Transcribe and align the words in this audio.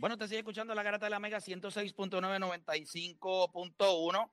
Bueno, 0.00 0.16
te 0.16 0.26
sigue 0.26 0.38
escuchando 0.38 0.74
la 0.74 0.82
garata 0.82 1.04
de 1.04 1.10
la 1.10 1.20
Mega 1.20 1.40
106.995.1. 1.40 4.30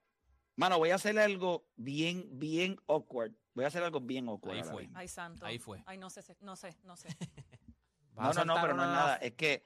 Mano, 0.56 0.78
voy 0.78 0.92
a 0.92 0.96
hacer 0.96 1.20
algo 1.20 1.68
bien, 1.76 2.26
bien 2.40 2.80
awkward. 2.88 3.34
Voy 3.54 3.66
a 3.66 3.68
hacer 3.68 3.84
algo 3.84 4.00
bien 4.00 4.30
awkward. 4.30 4.56
Ahí 4.56 4.64
fue. 4.64 4.90
Ay, 4.94 5.10
santo. 5.10 5.46
Ahí 5.46 5.60
fue. 5.60 5.84
Ay, 5.86 5.98
no 5.98 6.10
sé, 6.10 6.22
no 6.40 6.56
sé, 6.56 6.78
no 6.84 6.96
sé. 6.96 7.10
No, 8.16 8.32
no, 8.34 8.46
no, 8.46 8.56
pero 8.60 8.74
no 8.74 8.82
es 8.82 8.90
nada. 8.90 9.18
Es 9.18 9.34
que, 9.34 9.64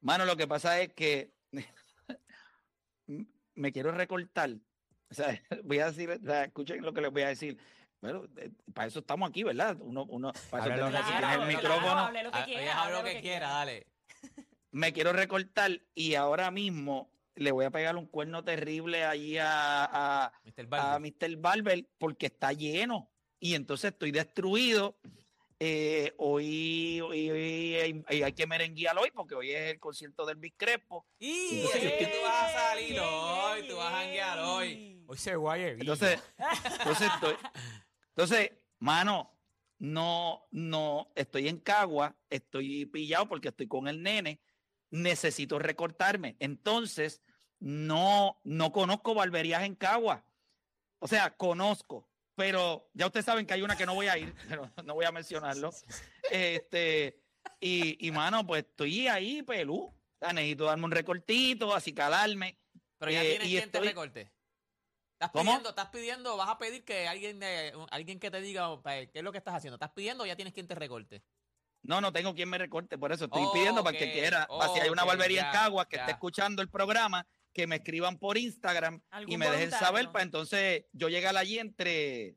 mano, 0.00 0.24
lo 0.24 0.36
que 0.36 0.48
pasa 0.48 0.80
es 0.80 0.92
que 0.92 1.32
me 3.54 3.70
quiero 3.70 3.92
recortar. 3.92 4.50
O 5.08 5.14
sea, 5.14 5.40
voy 5.64 5.78
a 5.78 5.86
decir, 5.86 6.10
o 6.10 6.18
sea, 6.18 6.42
escuchen 6.44 6.82
lo 6.82 6.92
que 6.92 7.00
les 7.00 7.12
voy 7.12 7.22
a 7.22 7.28
decir. 7.28 7.56
Bueno, 8.00 8.24
eh, 8.38 8.50
para 8.74 8.88
eso 8.88 8.98
estamos 8.98 9.30
aquí, 9.30 9.44
¿verdad? 9.44 9.76
Uno, 9.78 10.04
uno, 10.08 10.32
para 10.50 10.64
eso 10.64 10.74
quiera, 10.74 10.88
el 10.88 10.94
claro, 11.18 11.46
micrófono. 11.46 12.00
hable 12.00 12.24
lo 12.24 12.32
que 12.32 12.42
quiera. 12.42 12.60
hable 12.60 12.96
habla 12.96 12.98
lo 12.98 13.04
que 13.04 13.20
quiera, 13.20 13.48
dale. 13.50 13.91
Me 14.72 14.92
quiero 14.92 15.12
recortar 15.12 15.80
y 15.94 16.14
ahora 16.14 16.50
mismo 16.50 17.10
le 17.34 17.50
voy 17.52 17.64
a 17.64 17.70
pegar 17.70 17.96
un 17.96 18.06
cuerno 18.06 18.42
terrible 18.44 19.04
allí 19.04 19.38
a, 19.38 19.84
a, 20.26 20.32
Mr. 20.44 20.64
a 20.64 20.98
Barber. 20.98 21.12
Mr. 21.30 21.36
Barber 21.36 21.86
porque 21.98 22.26
está 22.26 22.52
lleno 22.52 23.10
y 23.38 23.54
entonces 23.54 23.92
estoy 23.92 24.10
destruido. 24.10 24.98
Eh, 25.64 26.12
hoy, 26.18 27.00
hoy- 27.00 27.30
hoy 27.30 27.74
hay, 27.76 28.22
hay- 28.24 28.32
que 28.32 28.46
merenguear 28.48 28.98
hoy 28.98 29.10
porque 29.14 29.36
hoy 29.36 29.52
es 29.52 29.70
el 29.70 29.78
concierto 29.78 30.26
del 30.26 30.36
Big 30.36 30.54
Crespo. 30.56 31.06
Y 31.20 31.56
Entonces, 31.60 31.82
es 31.84 31.92
que 31.92 32.04
yo 32.04 32.10
tú 32.10 32.16
vas 32.24 32.44
a 32.44 32.58
salir 32.70 32.92
Ey, 32.92 32.96
ey, 32.98 33.04
hoy, 33.04 33.60
ey, 33.62 33.68
tú 33.68 33.76
vas 33.76 33.92
a 33.92 33.96
janguear 33.98 34.38
ey. 34.38 34.44
hoy. 34.44 35.04
Hoy 35.06 35.18
se 35.18 35.36
guaye. 35.36 35.68
Entonces, 35.78 36.20
entonces 36.80 37.10
estoy, 37.14 37.34
entonces, 38.08 38.50
mano, 38.80 39.30
no, 39.78 40.46
no, 40.50 41.12
estoy 41.14 41.46
en 41.48 41.58
Cagua, 41.58 42.16
estoy 42.28 42.86
pillado 42.86 43.28
porque 43.28 43.48
estoy 43.48 43.68
con 43.68 43.86
el 43.88 44.02
nene, 44.02 44.40
necesito 44.92 45.58
recortarme. 45.58 46.36
Entonces, 46.38 47.22
no, 47.58 48.40
no 48.44 48.70
conozco 48.72 49.14
barberías 49.14 49.64
en 49.64 49.74
Cagua. 49.74 50.24
O 51.00 51.08
sea, 51.08 51.36
conozco, 51.36 52.08
pero 52.36 52.88
ya 52.94 53.06
ustedes 53.06 53.26
saben 53.26 53.44
que 53.46 53.54
hay 53.54 53.62
una 53.62 53.76
que 53.76 53.86
no 53.86 53.94
voy 53.94 54.06
a 54.06 54.16
ir, 54.18 54.32
pero 54.48 54.70
no 54.84 54.94
voy 54.94 55.04
a 55.04 55.10
mencionarlo. 55.12 55.70
Este, 56.30 57.20
y, 57.58 58.06
y 58.06 58.10
mano, 58.12 58.46
pues 58.46 58.64
estoy 58.64 59.08
ahí, 59.08 59.42
pelú. 59.42 59.92
Necesito 60.20 60.66
darme 60.66 60.84
un 60.84 60.92
recortito, 60.92 61.74
así 61.74 61.92
calarme. 61.92 62.60
Pero 62.98 63.10
ya 63.10 63.24
eh, 63.24 63.30
tienes 63.30 63.48
y 63.48 63.56
quien 63.56 63.70
te 63.72 63.80
recorte. 63.80 64.32
Estás 65.14 65.30
¿Cómo? 65.32 65.50
pidiendo, 65.50 65.68
estás 65.70 65.88
pidiendo, 65.88 66.36
vas 66.36 66.48
a 66.48 66.58
pedir 66.58 66.84
que 66.84 67.08
alguien 67.08 67.40
de, 67.40 67.72
un- 67.76 67.88
alguien 67.90 68.20
que 68.20 68.30
te 68.30 68.40
diga 68.40 68.68
eh, 68.86 69.10
qué 69.12 69.18
es 69.18 69.24
lo 69.24 69.32
que 69.32 69.38
estás 69.38 69.54
haciendo. 69.54 69.76
¿Estás 69.76 69.90
pidiendo 69.90 70.22
o 70.22 70.26
ya 70.26 70.36
tienes 70.36 70.54
quien 70.54 70.68
te 70.68 70.74
recorte? 70.76 71.22
No, 71.82 72.00
no 72.00 72.12
tengo 72.12 72.34
quien 72.34 72.48
me 72.48 72.58
recorte, 72.58 72.96
por 72.96 73.12
eso 73.12 73.24
estoy 73.24 73.42
Oh, 73.44 73.52
pidiendo 73.52 73.82
para 73.82 73.98
que 73.98 74.12
quiera, 74.12 74.46
para 74.46 74.72
si 74.72 74.80
hay 74.80 74.88
una 74.90 75.02
ok, 75.02 75.08
barbería 75.08 75.42
ya, 75.42 75.46
en 75.46 75.52
Caguas 75.52 75.86
que 75.88 75.96
ya. 75.96 76.02
esté 76.02 76.12
escuchando 76.12 76.62
el 76.62 76.68
programa, 76.70 77.26
que 77.52 77.66
me 77.66 77.76
escriban 77.76 78.18
por 78.18 78.38
Instagram 78.38 79.02
y 79.26 79.36
me 79.36 79.46
dejen 79.46 79.70
voluntario. 79.70 79.86
saber 79.86 80.12
para 80.12 80.22
entonces 80.24 80.84
yo 80.92 81.08
llegar 81.08 81.36
allí 81.36 81.58
entre 81.58 82.36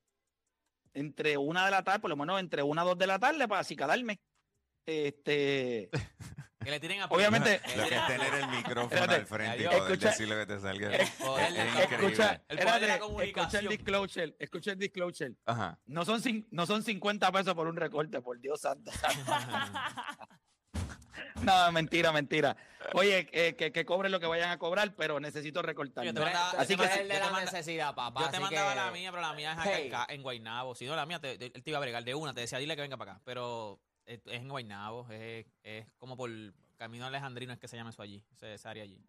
entre 0.93 1.37
una 1.37 1.65
de 1.65 1.71
la 1.71 1.83
tarde, 1.83 1.99
por 1.99 2.09
lo 2.09 2.15
menos 2.17 2.39
entre 2.39 2.63
una 2.63 2.83
o 2.83 2.87
dos 2.89 2.97
de 2.97 3.07
la 3.07 3.19
tarde 3.19 3.47
para 3.47 3.61
así 3.61 3.75
calarme. 3.75 4.19
Este, 4.85 5.89
Que 6.65 6.71
le 6.71 6.79
tiren 6.79 7.01
a 7.01 7.05
Obviamente- 7.05 7.61
Lo 7.77 7.87
que 7.87 7.95
es 7.95 8.07
tener 8.07 8.33
el 8.33 8.47
micrófono 8.49 8.95
Espérate. 8.95 9.15
al 9.15 9.25
frente 9.27 9.63
y 9.63 9.67
poder 9.67 9.81
Escucha- 9.83 10.09
decirle 10.09 10.35
que 10.35 10.45
te 10.47 10.59
salga. 10.59 10.95
Es, 10.95 11.09
poder 11.11 11.53
de 11.53 11.61
es 11.61 11.67
escucha, 11.91 11.93
El 11.93 11.99
poder 11.99 12.09
de 12.09 12.17
la 12.17 12.25
espérate, 12.57 12.85
escucha 12.85 12.93
el 12.95 12.99
comunicación. 12.99 13.67
disclosure, 13.69 14.35
escucha 14.39 14.71
el 14.71 14.79
disclosure. 14.79 15.33
Ajá. 15.45 15.77
No 15.85 16.03
son, 16.05 16.21
no 16.51 16.65
son 16.65 16.83
50 16.83 17.31
pesos 17.31 17.53
por 17.53 17.67
un 17.67 17.75
recorte, 17.77 18.19
por 18.21 18.39
Dios 18.39 18.59
santo. 18.61 18.91
no, 21.43 21.71
mentira, 21.71 22.11
mentira. 22.11 22.55
Oye, 22.93 23.27
eh, 23.31 23.55
que, 23.55 23.71
que 23.71 23.85
cobren 23.85 24.11
lo 24.11 24.19
que 24.19 24.25
vayan 24.25 24.49
a 24.51 24.57
cobrar, 24.57 24.93
pero 24.95 25.19
necesito 25.19 25.61
recortarme. 25.61 26.07
Yo 26.09 26.13
te 26.13 26.19
mandaba- 26.21 26.51
Así 26.59 26.75
que 26.75 26.83
el 26.83 27.07
de 27.07 27.19
la 27.19 27.29
manda- 27.29 27.51
necesidad, 27.51 27.93
papá. 27.95 28.21
Yo 28.21 28.29
te 28.29 28.37
así 28.37 28.43
mandaba 28.43 28.69
que- 28.71 28.75
la 28.75 28.91
mía, 28.91 29.11
pero 29.11 29.21
la 29.21 29.33
mía 29.33 29.51
es 29.53 29.57
acá 29.59 29.77
en 29.77 29.91
Hey. 29.91 30.15
En 30.15 30.21
Guaynabo. 30.23 30.75
Si 30.75 30.85
no, 30.85 30.95
la 30.95 31.05
mía, 31.05 31.19
te- 31.19 31.37
te- 31.37 31.51
él 31.53 31.63
te 31.63 31.69
iba 31.69 31.77
a 31.77 31.81
bregar 31.81 32.03
de 32.03 32.15
una. 32.15 32.33
Te 32.33 32.41
decía, 32.41 32.57
dile 32.57 32.75
que 32.75 32.81
venga 32.81 32.97
para 32.97 33.13
acá. 33.13 33.21
Pero 33.25 33.79
es, 34.05 34.19
es 34.25 34.33
en 34.41 34.49
Guaynabo. 34.49 35.07
Es, 35.11 35.45
es 35.63 35.85
como 35.97 36.15
por 36.17 36.29
Camino 36.77 37.05
Alejandrino, 37.05 37.53
es 37.53 37.59
que 37.59 37.67
se 37.67 37.77
llama 37.77 37.89
eso 37.91 38.01
allí. 38.01 38.23
Esa 38.41 38.69
área 38.69 38.83
allí. 38.83 38.99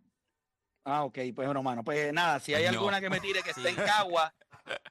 Ah, 0.88 1.02
ok, 1.02 1.18
pues 1.34 1.46
bueno, 1.48 1.62
mano. 1.64 1.82
Pues 1.82 2.12
nada, 2.12 2.38
si 2.38 2.54
hay 2.54 2.62
No. 2.64 2.70
alguna 2.70 3.00
que 3.00 3.10
me 3.10 3.18
tire 3.20 3.42
que 3.42 3.50
esté 3.56 3.70
en 3.70 3.74
Sí. 3.74 3.82
Cagua, 3.84 4.32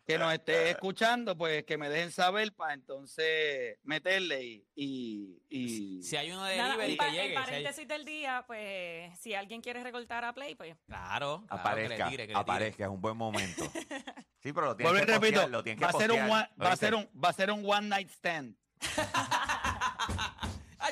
que 0.06 0.18
nos 0.18 0.34
esté 0.34 0.70
escuchando, 0.72 1.38
pues 1.38 1.64
que 1.64 1.78
me 1.78 1.88
dejen 1.90 2.12
saber 2.12 2.52
para 2.54 2.74
entonces 2.74 3.78
meterle 3.84 4.44
y. 4.44 4.68
y, 4.76 5.42
y- 5.50 6.04
Si 6.04 6.18
hay 6.18 6.32
uno 6.32 6.44
de 6.44 6.58
Nada, 6.58 6.76
delivery 6.76 6.92
un 6.92 6.98
que 6.98 7.12
llegue. 7.12 7.24
el 7.24 7.32
si 7.32 7.38
hay- 7.38 7.46
paréntesis 7.46 7.88
del 7.88 8.04
día, 8.04 8.44
pues 8.46 9.18
si 9.20 9.34
alguien 9.36 9.62
quiere 9.62 9.82
recortar 9.84 10.26
a 10.26 10.34
Play, 10.34 10.56
pues 10.56 10.76
Claro, 10.86 11.46
claro, 11.48 11.48
que 11.48 11.54
Aparezca, 11.56 12.06
le 12.06 12.12
tire, 12.12 12.24
que 12.24 12.34
le 12.34 12.34
tire. 12.34 12.40
aparezca, 12.40 12.84
es 12.84 12.90
un 12.90 13.02
buen 13.02 13.16
momento. 13.18 13.64
Sí, 14.46 14.54
pero 14.54 14.68
lo 14.68 14.76
tienes 14.76 14.94
y 14.94 15.00
que 15.00 15.06
repito, 15.12 15.22
postear, 15.32 15.50
lo 15.50 15.64
tienes 15.64 15.80
que 15.80 15.86
va 15.86 15.90
a 15.90 16.00
ser 16.00 16.12
un 16.12 16.18
postear, 16.20 16.30
one- 16.52 16.64
va 16.64 16.72
a 16.72 16.76
ser 16.76 16.94
un 16.94 17.10
va 17.24 17.30
a 17.30 17.34
ser 17.34 17.52
un 17.52 17.66
one 17.66 17.88
night 17.88 18.10
stand. 18.12 18.56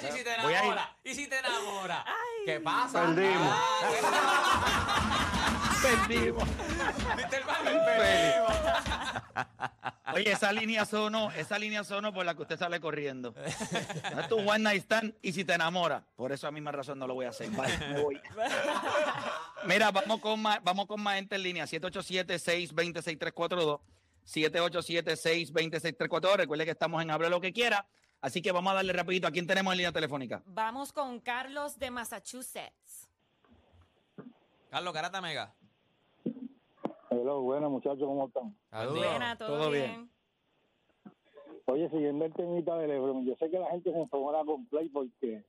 Y 0.10 0.18
si 0.18 0.24
te 0.24 0.30
Voy 0.42 0.54
a 0.54 0.58
ir. 0.58 0.64
enamora, 0.64 0.98
y 1.04 1.14
si 1.16 1.28
te 1.28 1.40
enamora. 1.40 2.06
¿Qué 2.46 2.60
pasa? 2.60 3.02
Perdimos. 3.04 3.54
Ah, 3.54 3.80
Perdimos. 5.82 6.44
Perdimos. 7.86 8.54
Oye, 10.14 10.32
esa 10.32 10.52
línea 10.52 10.86
sonó, 10.86 11.32
esa 11.32 11.58
línea 11.58 11.84
sonó 11.84 12.14
por 12.14 12.24
la 12.26 12.36
que 12.36 12.42
usted 12.44 12.58
sale 12.58 12.80
corriendo. 12.80 13.34
No 14.14 14.22
es 14.22 14.28
tu 14.28 14.38
one 14.38 14.60
night 14.60 14.84
stand 14.84 15.16
y 15.22 15.34
si 15.34 15.44
te 15.44 15.54
enamora. 15.54 16.04
Por 16.16 16.32
esa 16.32 16.52
misma 16.52 16.72
razón 16.72 17.00
no 17.00 17.08
lo 17.08 17.16
voy 17.16 17.26
a 17.26 17.30
hacer. 17.30 17.50
Bye, 17.50 17.78
me 17.94 18.02
voy. 18.02 18.22
Mira, 19.66 19.92
vamos 19.92 20.20
con 20.20 20.40
más, 20.42 20.60
vamos 20.64 20.86
con 20.88 21.02
más 21.02 21.16
gente 21.16 21.36
en 21.36 21.44
línea. 21.44 21.66
787-620-6342. 21.66 23.80
787-620-6342. 24.26 26.36
Recuerde 26.38 26.66
que 26.66 26.72
estamos 26.72 27.02
en 27.02 27.12
Habla 27.12 27.30
lo 27.30 27.42
que 27.42 27.52
quiera. 27.54 27.86
Así 28.24 28.42
que 28.42 28.54
vamos 28.54 28.72
a 28.72 28.76
darle 28.76 28.94
rapidito. 28.94 29.28
¿A 29.28 29.32
quién 29.32 29.46
tenemos 29.46 29.74
en 29.74 29.80
línea 29.80 29.92
telefónica? 29.92 30.42
vamos 30.46 30.94
con 30.94 31.20
Carlos 31.20 31.78
de 31.78 31.92
Massachusetts. 31.92 33.10
Carlos 34.70 34.94
Carata 34.94 35.20
Mega. 35.20 35.54
Hello, 37.10 37.42
bueno 37.42 37.70
muchachos, 37.70 38.00
¿cómo 38.00 38.28
están? 38.28 38.56
Saludos. 38.70 39.06
Buena, 39.06 39.38
todo, 39.38 39.48
todo 39.50 39.72
bien. 39.72 39.86
bien. 39.86 40.10
Oye, 41.66 41.90
siguiendo 41.90 42.24
el 42.24 42.34
temita 42.34 42.78
de 42.78 42.88
LeBron, 42.88 43.26
yo 43.26 43.36
sé 43.36 43.50
que 43.50 43.60
la 43.60 43.70
gente 43.72 43.92
se 43.92 44.00
enfogona 44.00 44.46
con 44.46 44.68
Play 44.68 44.88
porque 44.88 45.44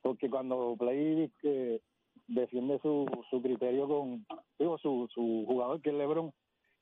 porque 0.00 0.30
cuando 0.30 0.76
Play 0.78 1.30
que 1.42 1.82
defiende 2.26 2.78
su, 2.80 3.06
su 3.28 3.42
criterio 3.42 3.86
con 3.86 4.26
digo 4.58 4.78
su, 4.78 5.10
su 5.12 5.44
jugador 5.46 5.82
que 5.82 5.90
es 5.90 5.96
LeBron 5.96 6.32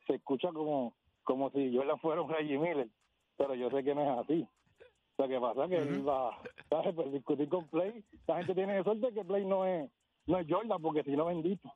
se 0.06 0.14
escucha 0.14 0.53
como 0.53 0.94
como 1.24 1.50
si 1.50 1.76
Jordan 1.76 1.98
fuera 1.98 2.22
un 2.22 2.30
Reggie 2.30 2.59
Miller, 2.59 2.88
pero 3.36 3.56
yo 3.56 3.70
sé 3.70 3.82
que 3.82 3.92
no 3.92 4.03
es 4.03 4.24
así. 4.24 4.48
Lo 5.22 5.28
que 5.28 5.38
pasa 5.38 5.65
es 5.65 5.71
que 5.71 5.77
él 5.77 6.09
va 6.09 6.37
¿sabes? 6.69 6.94
Pues 6.97 7.12
discutir 7.12 7.49
con 7.49 7.69
Play, 7.69 8.05
la 8.27 8.38
gente 8.38 8.56
tiene 8.56 8.83
suerte 8.83 9.12
que 9.15 9.25
Play 9.25 9.44
no 9.44 9.65
es 9.65 9.88
no 10.27 10.38
es 10.38 10.47
Jordan 10.50 10.83
porque 10.83 11.05
si 11.05 11.12
no 11.12 11.27
bendito. 11.27 11.72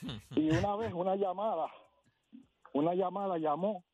Y 0.34 0.50
una 0.50 0.74
vez 0.74 0.92
una 0.92 1.14
llamada, 1.14 1.68
una 2.72 2.94
llamada 2.94 3.38
llamó 3.38 3.84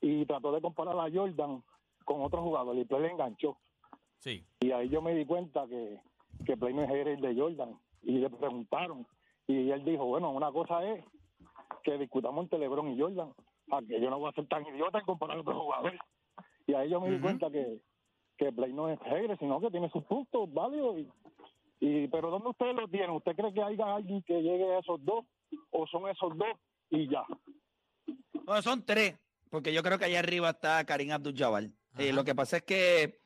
y 0.00 0.24
trató 0.24 0.52
de 0.52 0.62
comparar 0.62 0.98
a 0.98 1.10
Jordan 1.12 1.62
con 2.06 2.22
otro 2.22 2.42
jugador 2.42 2.78
y 2.78 2.86
Play 2.86 3.02
le 3.02 3.10
enganchó. 3.10 3.58
Sí. 4.20 4.42
Y 4.60 4.70
ahí 4.70 4.88
yo 4.88 5.02
me 5.02 5.14
di 5.14 5.26
cuenta 5.26 5.66
que, 5.66 6.00
que 6.46 6.56
Play 6.56 6.72
no 6.72 6.82
es 6.82 6.90
el 6.90 7.20
de 7.20 7.34
Jordan. 7.38 7.78
Y 8.02 8.12
le 8.12 8.30
preguntaron. 8.30 9.06
Y 9.46 9.70
él 9.70 9.84
dijo, 9.84 10.06
bueno, 10.06 10.30
una 10.30 10.50
cosa 10.50 10.82
es 10.82 11.04
que 11.82 11.98
discutamos 11.98 12.44
entre 12.44 12.58
LeBron 12.58 12.88
y 12.88 12.98
Jordan. 12.98 13.34
A 13.70 13.80
que 13.82 14.00
yo 14.00 14.08
no 14.08 14.18
voy 14.18 14.30
a 14.30 14.32
ser 14.32 14.46
tan 14.48 14.66
idiota 14.66 14.98
en 14.98 15.04
comparar 15.04 15.36
a 15.36 15.40
otro 15.40 15.60
jugador. 15.60 15.92
Y 16.66 16.72
ahí 16.72 16.88
yo 16.88 17.00
me 17.00 17.10
di 17.10 17.20
cuenta 17.20 17.50
que, 17.50 17.80
que 18.40 18.52
Play 18.52 18.72
no 18.72 18.88
es 18.88 18.98
Hegre, 19.04 19.36
sino 19.36 19.60
que 19.60 19.70
tiene 19.70 19.90
sus 19.90 20.02
puntos 20.04 20.52
válidos. 20.52 20.98
Y, 20.98 21.08
y, 21.80 22.08
pero 22.08 22.30
¿dónde 22.30 22.48
ustedes 22.48 22.74
lo 22.74 22.88
tienen? 22.88 23.10
¿Usted 23.10 23.36
cree 23.36 23.52
que 23.52 23.62
haya 23.62 23.94
alguien 23.94 24.22
que 24.22 24.40
llegue 24.40 24.74
a 24.74 24.78
esos 24.78 25.04
dos? 25.04 25.26
¿O 25.70 25.86
son 25.86 26.08
esos 26.08 26.36
dos 26.38 26.48
y 26.88 27.06
ya? 27.06 27.22
Bueno, 28.32 28.62
son 28.62 28.84
tres, 28.84 29.14
porque 29.50 29.74
yo 29.74 29.82
creo 29.82 29.98
que 29.98 30.06
allá 30.06 30.20
arriba 30.20 30.50
está 30.50 30.82
Karim 30.84 31.10
Abdul-Jabbar. 31.12 31.70
Eh, 31.98 32.12
lo 32.14 32.24
que 32.24 32.34
pasa 32.34 32.58
es 32.58 32.62
que 32.62 33.20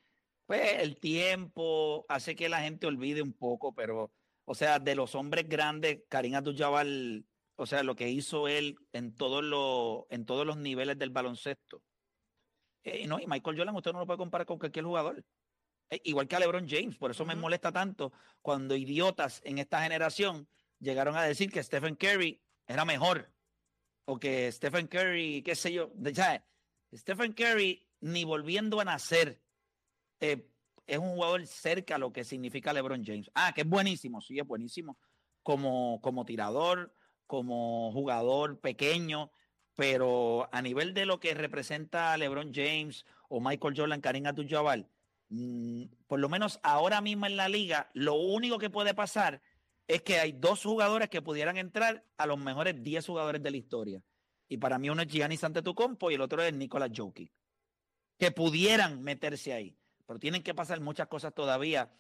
pues, 0.47 0.83
el 0.83 0.99
tiempo 0.99 2.05
hace 2.09 2.35
que 2.35 2.49
la 2.49 2.61
gente 2.61 2.89
olvide 2.89 3.23
un 3.23 3.35
poco, 3.35 3.73
pero, 3.73 4.11
o 4.45 4.55
sea, 4.55 4.81
de 4.81 4.97
los 4.97 5.15
hombres 5.15 5.49
grandes, 5.49 6.03
Karim 6.09 6.35
Abdul-Jabbar, 6.35 6.87
o 7.57 7.67
sea, 7.67 7.85
lo 7.85 7.95
que 7.95 8.11
hizo 8.11 8.49
él 8.49 8.75
en 8.93 9.15
todos 9.15 9.45
los, 9.45 10.07
en 10.11 10.27
todos 10.27 10.45
los 10.45 10.57
niveles 10.57 10.99
del 10.99 11.11
baloncesto. 11.11 11.83
Eh, 12.85 13.07
no, 13.07 13.19
y 13.19 13.27
Michael 13.27 13.57
Jordan 13.57 13.75
usted 13.75 13.93
no 13.93 14.01
lo 14.01 14.07
puede 14.07 14.19
comparar 14.19 14.47
con 14.47 14.59
cualquier 14.59 14.85
jugador. 14.85 15.25
Eh, 15.91 16.01
igual 16.05 16.29
que 16.29 16.37
a 16.37 16.41
LeBron 16.41 16.69
James, 16.69 16.97
por 16.97 17.11
eso 17.11 17.25
me 17.25 17.35
molesta 17.35 17.73
tanto 17.73 18.13
cuando 18.43 18.77
idiotas 18.77 19.41
en 19.45 19.59
esta 19.59 19.83
generación 19.83 20.49
llegaron 20.79 21.17
a 21.17 21.23
decir 21.23 21.51
que 21.51 21.63
Stephen 21.63 21.97
Curry 21.97 22.43
era 22.67 22.85
mejor 22.85 23.31
o 24.07 24.19
que 24.19 24.53
Stephen 24.53 24.87
Curry, 24.87 25.43
qué 25.43 25.55
sé 25.55 25.73
yo, 25.73 25.93
ya, 25.97 26.47
Stephen 26.95 27.33
Curry 27.33 27.89
ni 28.01 28.25
volviendo 28.25 28.81
a 28.81 28.85
nacer 28.85 29.41
eh, 30.21 30.47
es 30.87 30.99
un 30.99 31.15
jugador 31.15 31.47
cerca 31.47 31.95
a 31.95 31.99
lo 31.99 32.13
que 32.13 32.25
significa 32.25 32.73
LeBron 32.73 33.05
James. 33.05 33.31
Ah, 33.35 33.53
que 33.55 33.63
es 33.63 33.69
buenísimo, 33.69 34.21
sí, 34.21 34.39
es 34.39 34.47
buenísimo, 34.47 34.99
como, 35.43 36.01
como 36.03 36.25
tirador, 36.25 36.95
como 37.27 37.91
jugador 37.93 38.61
pequeño, 38.61 39.31
pero 39.77 40.49
a 40.53 40.63
nivel 40.63 40.95
de 40.95 41.07
lo 41.07 41.21
que 41.21 41.35
representa 41.35 42.17
LeBron 42.17 42.53
James 42.55 43.05
o 43.29 43.41
Michael 43.41 43.75
Jordan, 43.77 44.01
Karim 44.01 44.27
Abdul-Jabbar, 44.27 44.87
mm, 45.29 45.85
por 46.07 46.21
lo 46.21 46.29
menos 46.29 46.61
ahora 46.63 47.01
mismo 47.01 47.27
en 47.27 47.37
la 47.37 47.49
liga, 47.49 47.91
lo 47.95 48.15
único 48.15 48.59
que 48.59 48.71
puede 48.71 48.95
pasar 48.95 49.43
es 49.87 50.03
que 50.03 50.19
hay 50.19 50.33
dos 50.33 50.63
jugadores 50.63 51.09
que 51.09 51.23
pudieran 51.23 51.57
entrar 51.57 52.05
a 52.17 52.27
los 52.27 52.39
mejores 52.39 52.83
10 52.83 53.07
jugadores 53.07 53.43
de 53.43 53.51
la 53.51 53.57
historia. 53.57 54.03
Y 54.49 54.57
para 54.59 54.79
mí 54.79 54.91
uno 54.91 55.03
es 55.03 55.09
Giannis 55.09 55.45
Antetokounmpo 55.45 56.11
y 56.11 56.15
el 56.15 56.21
otro 56.21 56.43
es 56.43 56.55
Nicolas 56.55 56.91
Jokic. 56.95 57.31
Que 58.19 58.31
pudieran 58.31 59.03
meterse 59.03 59.53
ahí. 59.53 59.77
Pero 60.07 60.19
tienen 60.19 60.43
que 60.43 60.55
pasar 60.55 60.81
muchas 60.81 61.09
cosas 61.09 61.35
todavía. 61.35 61.91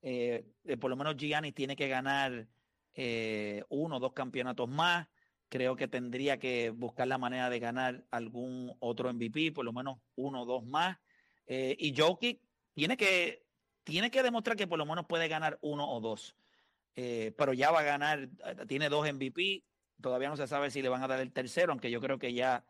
Eh, 0.00 0.44
eh, 0.64 0.76
por 0.76 0.90
lo 0.90 0.96
menos 0.96 1.16
Giannis 1.16 1.54
tiene 1.54 1.76
que 1.76 1.88
ganar 1.88 2.48
eh, 2.94 3.62
uno 3.68 3.96
o 3.96 4.00
dos 4.00 4.12
campeonatos 4.12 4.68
más. 4.68 5.06
Creo 5.52 5.76
que 5.76 5.86
tendría 5.86 6.38
que 6.38 6.70
buscar 6.70 7.06
la 7.06 7.18
manera 7.18 7.50
de 7.50 7.58
ganar 7.58 8.06
algún 8.10 8.74
otro 8.80 9.12
MVP, 9.12 9.52
por 9.52 9.66
lo 9.66 9.74
menos 9.74 9.98
uno 10.14 10.44
o 10.44 10.46
dos 10.46 10.64
más. 10.64 10.96
y 11.46 11.94
Jokic 11.94 12.40
tiene 12.72 12.96
que, 12.96 13.44
tiene 13.84 14.10
que 14.10 14.22
demostrar 14.22 14.56
que 14.56 14.66
por 14.66 14.78
lo 14.78 14.86
menos 14.86 15.04
puede 15.04 15.28
ganar 15.28 15.58
uno 15.60 15.86
o 15.90 16.00
dos. 16.00 16.34
pero 16.94 17.52
ya 17.52 17.70
va 17.70 17.80
a 17.80 17.82
ganar, 17.82 18.30
tiene 18.66 18.88
dos 18.88 19.06
MVP, 19.12 19.62
todavía 20.00 20.30
no 20.30 20.38
se 20.38 20.46
sabe 20.46 20.70
si 20.70 20.80
le 20.80 20.88
van 20.88 21.02
a 21.02 21.06
dar 21.06 21.20
el 21.20 21.34
tercero, 21.34 21.72
aunque 21.72 21.90
yo 21.90 22.00
creo 22.00 22.18
que 22.18 22.32
ya, 22.32 22.64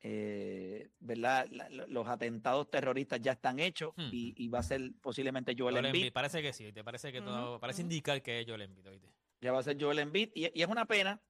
eh, 0.00 0.88
¿verdad? 1.00 1.46
los 1.88 2.08
atentados 2.08 2.70
terroristas 2.70 3.20
ya 3.20 3.32
están 3.32 3.60
hechos 3.60 3.92
hmm. 3.94 4.08
y, 4.10 4.48
va 4.48 4.60
a 4.60 4.62
ser 4.62 4.90
posiblemente 5.02 5.54
Joel, 5.54 5.84
Embiid. 5.84 6.14
Parece 6.14 6.40
que 6.40 6.54
sí, 6.54 6.72
te 6.72 6.82
parece 6.82 7.12
que 7.12 7.20
todo, 7.20 7.60
parece 7.60 7.82
indicar 7.82 8.22
que 8.22 8.40
es 8.40 8.46
Joel 8.46 8.62
Embiid. 8.62 8.86
Ya 9.42 9.52
va 9.52 9.58
a 9.58 9.62
ser 9.62 9.76
Joel 9.78 9.98
Embiid 9.98 10.30
y, 10.34 10.46
y, 10.58 10.62
es 10.62 10.68
una 10.68 10.86
pena 10.86 11.20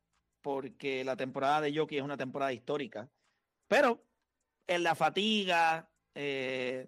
porque 0.47 1.03
la 1.03 1.17
temporada 1.17 1.63
de 1.63 1.77
Jokic 1.77 1.99
es 1.99 2.05
una 2.05 2.17
temporada 2.17 2.53
histórica, 2.53 3.11
pero 3.67 4.07
en 4.69 4.85
la 4.85 4.95
fatiga, 4.95 5.91
eh, 6.15 6.87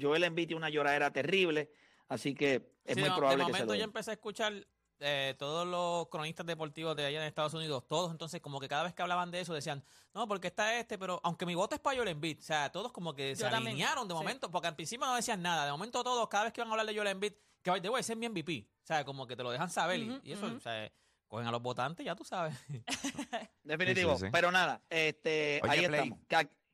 Joel 0.00 0.22
Embiid 0.22 0.46
tiene 0.46 0.58
una 0.58 0.70
lloradera 0.70 1.12
terrible, 1.12 1.72
así 2.06 2.36
que 2.36 2.70
es 2.84 2.96
muy 2.96 3.10
probable 3.10 3.38
de 3.38 3.42
momento 3.50 3.66
que 3.66 3.72
se 3.72 3.78
yo 3.78 3.84
empecé 3.84 4.10
a 4.12 4.14
escuchar 4.14 4.52
eh, 5.00 5.34
todos 5.36 5.66
los 5.66 6.06
cronistas 6.06 6.46
deportivos 6.46 6.94
de 6.94 7.06
allá 7.06 7.20
en 7.20 7.26
Estados 7.26 7.54
Unidos, 7.54 7.82
todos 7.88 8.12
entonces 8.12 8.40
como 8.40 8.60
que 8.60 8.68
cada 8.68 8.84
vez 8.84 8.94
que 8.94 9.02
hablaban 9.02 9.32
de 9.32 9.40
eso 9.40 9.52
decían, 9.54 9.82
no, 10.14 10.28
porque 10.28 10.46
está 10.46 10.78
este, 10.78 10.96
pero 10.96 11.20
aunque 11.24 11.46
mi 11.46 11.56
voto 11.56 11.74
es 11.74 11.80
para 11.80 11.96
Joel 11.96 12.10
Embiid, 12.10 12.38
o 12.38 12.42
sea, 12.42 12.70
todos 12.70 12.92
como 12.92 13.12
que 13.12 13.34
se 13.34 13.44
alinearon 13.44 14.06
de 14.06 14.14
momento, 14.14 14.52
porque 14.52 14.68
al 14.68 14.76
principio 14.76 15.04
no 15.04 15.16
decían 15.16 15.42
nada, 15.42 15.64
de 15.64 15.72
momento 15.72 16.04
todos, 16.04 16.28
cada 16.28 16.44
vez 16.44 16.52
que 16.52 16.60
van 16.60 16.68
a 16.68 16.74
hablar 16.74 16.86
de 16.86 16.94
Joel 16.94 17.08
Embiid, 17.08 17.32
que 17.60 17.72
de 17.72 17.90
ese 17.98 18.12
es 18.12 18.18
mi 18.20 18.28
MVP, 18.28 18.68
o 18.84 18.86
sea, 18.86 19.04
como 19.04 19.26
que 19.26 19.34
te 19.34 19.42
lo 19.42 19.50
dejan 19.50 19.68
saber 19.68 19.98
y, 19.98 20.30
eso, 20.30 20.46
o 20.46 20.60
sea, 20.60 20.92
cogen 21.34 21.48
a 21.48 21.50
los 21.50 21.62
votantes, 21.62 22.06
ya 22.06 22.14
tú 22.14 22.24
sabes. 22.24 22.54
Definitivo, 23.64 24.16
pero 24.30 24.52
nada, 24.52 24.80
este, 24.88 25.60
ahí 25.68 25.84
estamos. 25.84 26.18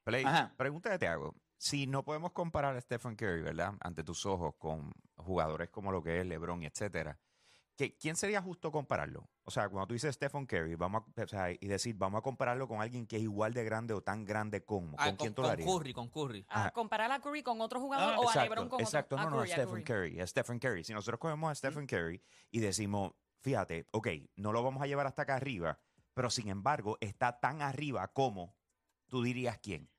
Play, 0.05 0.25
pregunta 0.57 0.91
que 0.91 0.99
te 0.99 1.09
hago. 1.09 1.35
Si 1.57 1.87
no 1.87 2.05
podemos 2.05 2.33
comparar 2.33 2.77
a 2.77 2.81
Stephen 2.81 3.17
Curry, 3.17 3.43
¿verdad? 3.43 3.75
Ante 3.81 4.03
tus 4.03 4.27
ojos 4.27 4.55
con 4.59 4.93
jugadores 5.17 5.71
como 5.71 5.93
lo 5.93 6.03
que 6.03 6.21
es 6.21 6.27
LeBron 6.27 6.63
y 6.63 6.67
etcétera, 6.67 7.19
¿quién 7.89 8.17
sería 8.17 8.43
justo 8.43 8.71
compararlo? 8.71 9.29
O 9.45 9.51
sea, 9.51 9.69
cuando 9.69 9.89
tú 9.89 9.95
dices 9.95 10.15
Stephen 10.15 10.47
Curry, 10.47 10.75
vamos 10.75 11.05
a, 11.33 11.51
y 11.51 11.67
decir, 11.67 11.95
vamos 11.97 12.19
a 12.19 12.23
compararlo 12.23 12.69
con 12.69 12.81
alguien 12.81 13.07
que 13.07 13.17
es 13.17 13.23
igual 13.23 13.55
de 13.55 13.65
grande 13.65 13.95
o 13.95 14.03
tan 14.03 14.25
grande 14.25 14.65
como. 14.65 14.95
Ah, 14.99 15.07
¿Con, 15.07 15.17
quién 15.17 15.35
tú 15.35 15.43
lo 15.43 15.49
harías? 15.49 15.69
Curry, 15.69 15.93
con 15.93 16.09
Curry. 16.09 16.45
Ah, 16.49 16.71
comparar 16.71 17.11
a 17.13 17.21
Curry 17.21 17.43
con 17.43 17.61
otro 17.61 17.81
jugador 17.81 18.15
o 18.19 18.29
a 18.29 18.43
LeBron 18.43 18.69
con 18.69 18.81
exacto, 18.81 19.17
otro. 19.17 19.27
Exacto, 19.27 19.31
no, 19.31 19.31
no, 19.31 19.41
a 19.41 19.47
Stephen 19.47 19.83
Curry. 19.83 20.21
A 20.21 20.27
Stephen 20.27 20.59
Curry. 20.59 20.85
Si 20.85 20.93
nosotros 20.93 21.19
cogemos 21.19 21.51
a 21.51 21.55
Stephen 21.55 21.87
Curry 21.87 22.23
y 22.51 22.61
decimos, 22.61 23.13
fíjate, 23.41 23.87
ok, 23.91 24.09
no 24.37 24.53
lo 24.53 24.63
vamos 24.63 24.83
a 24.83 24.87
llevar 24.87 25.07
hasta 25.07 25.23
acá 25.23 25.37
arriba, 25.37 25.81
pero 26.15 26.31
sin 26.31 26.49
embargo 26.49 26.99
está 27.01 27.41
tan 27.41 27.63
arriba 27.63 28.09
como 28.13 28.57
tú 29.09 29.23
dirías 29.23 29.59
quién. 29.59 29.91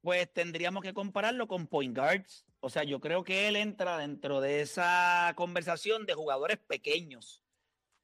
Pues 0.00 0.32
tendríamos 0.32 0.82
que 0.82 0.94
compararlo 0.94 1.46
con 1.46 1.66
point 1.66 1.96
guards 1.96 2.44
o 2.64 2.70
sea, 2.70 2.84
yo 2.84 3.00
creo 3.00 3.24
que 3.24 3.48
él 3.48 3.56
entra 3.56 3.98
dentro 3.98 4.40
de 4.40 4.60
esa 4.60 5.32
conversación 5.34 6.06
de 6.06 6.14
jugadores 6.14 6.58
pequeños 6.58 7.42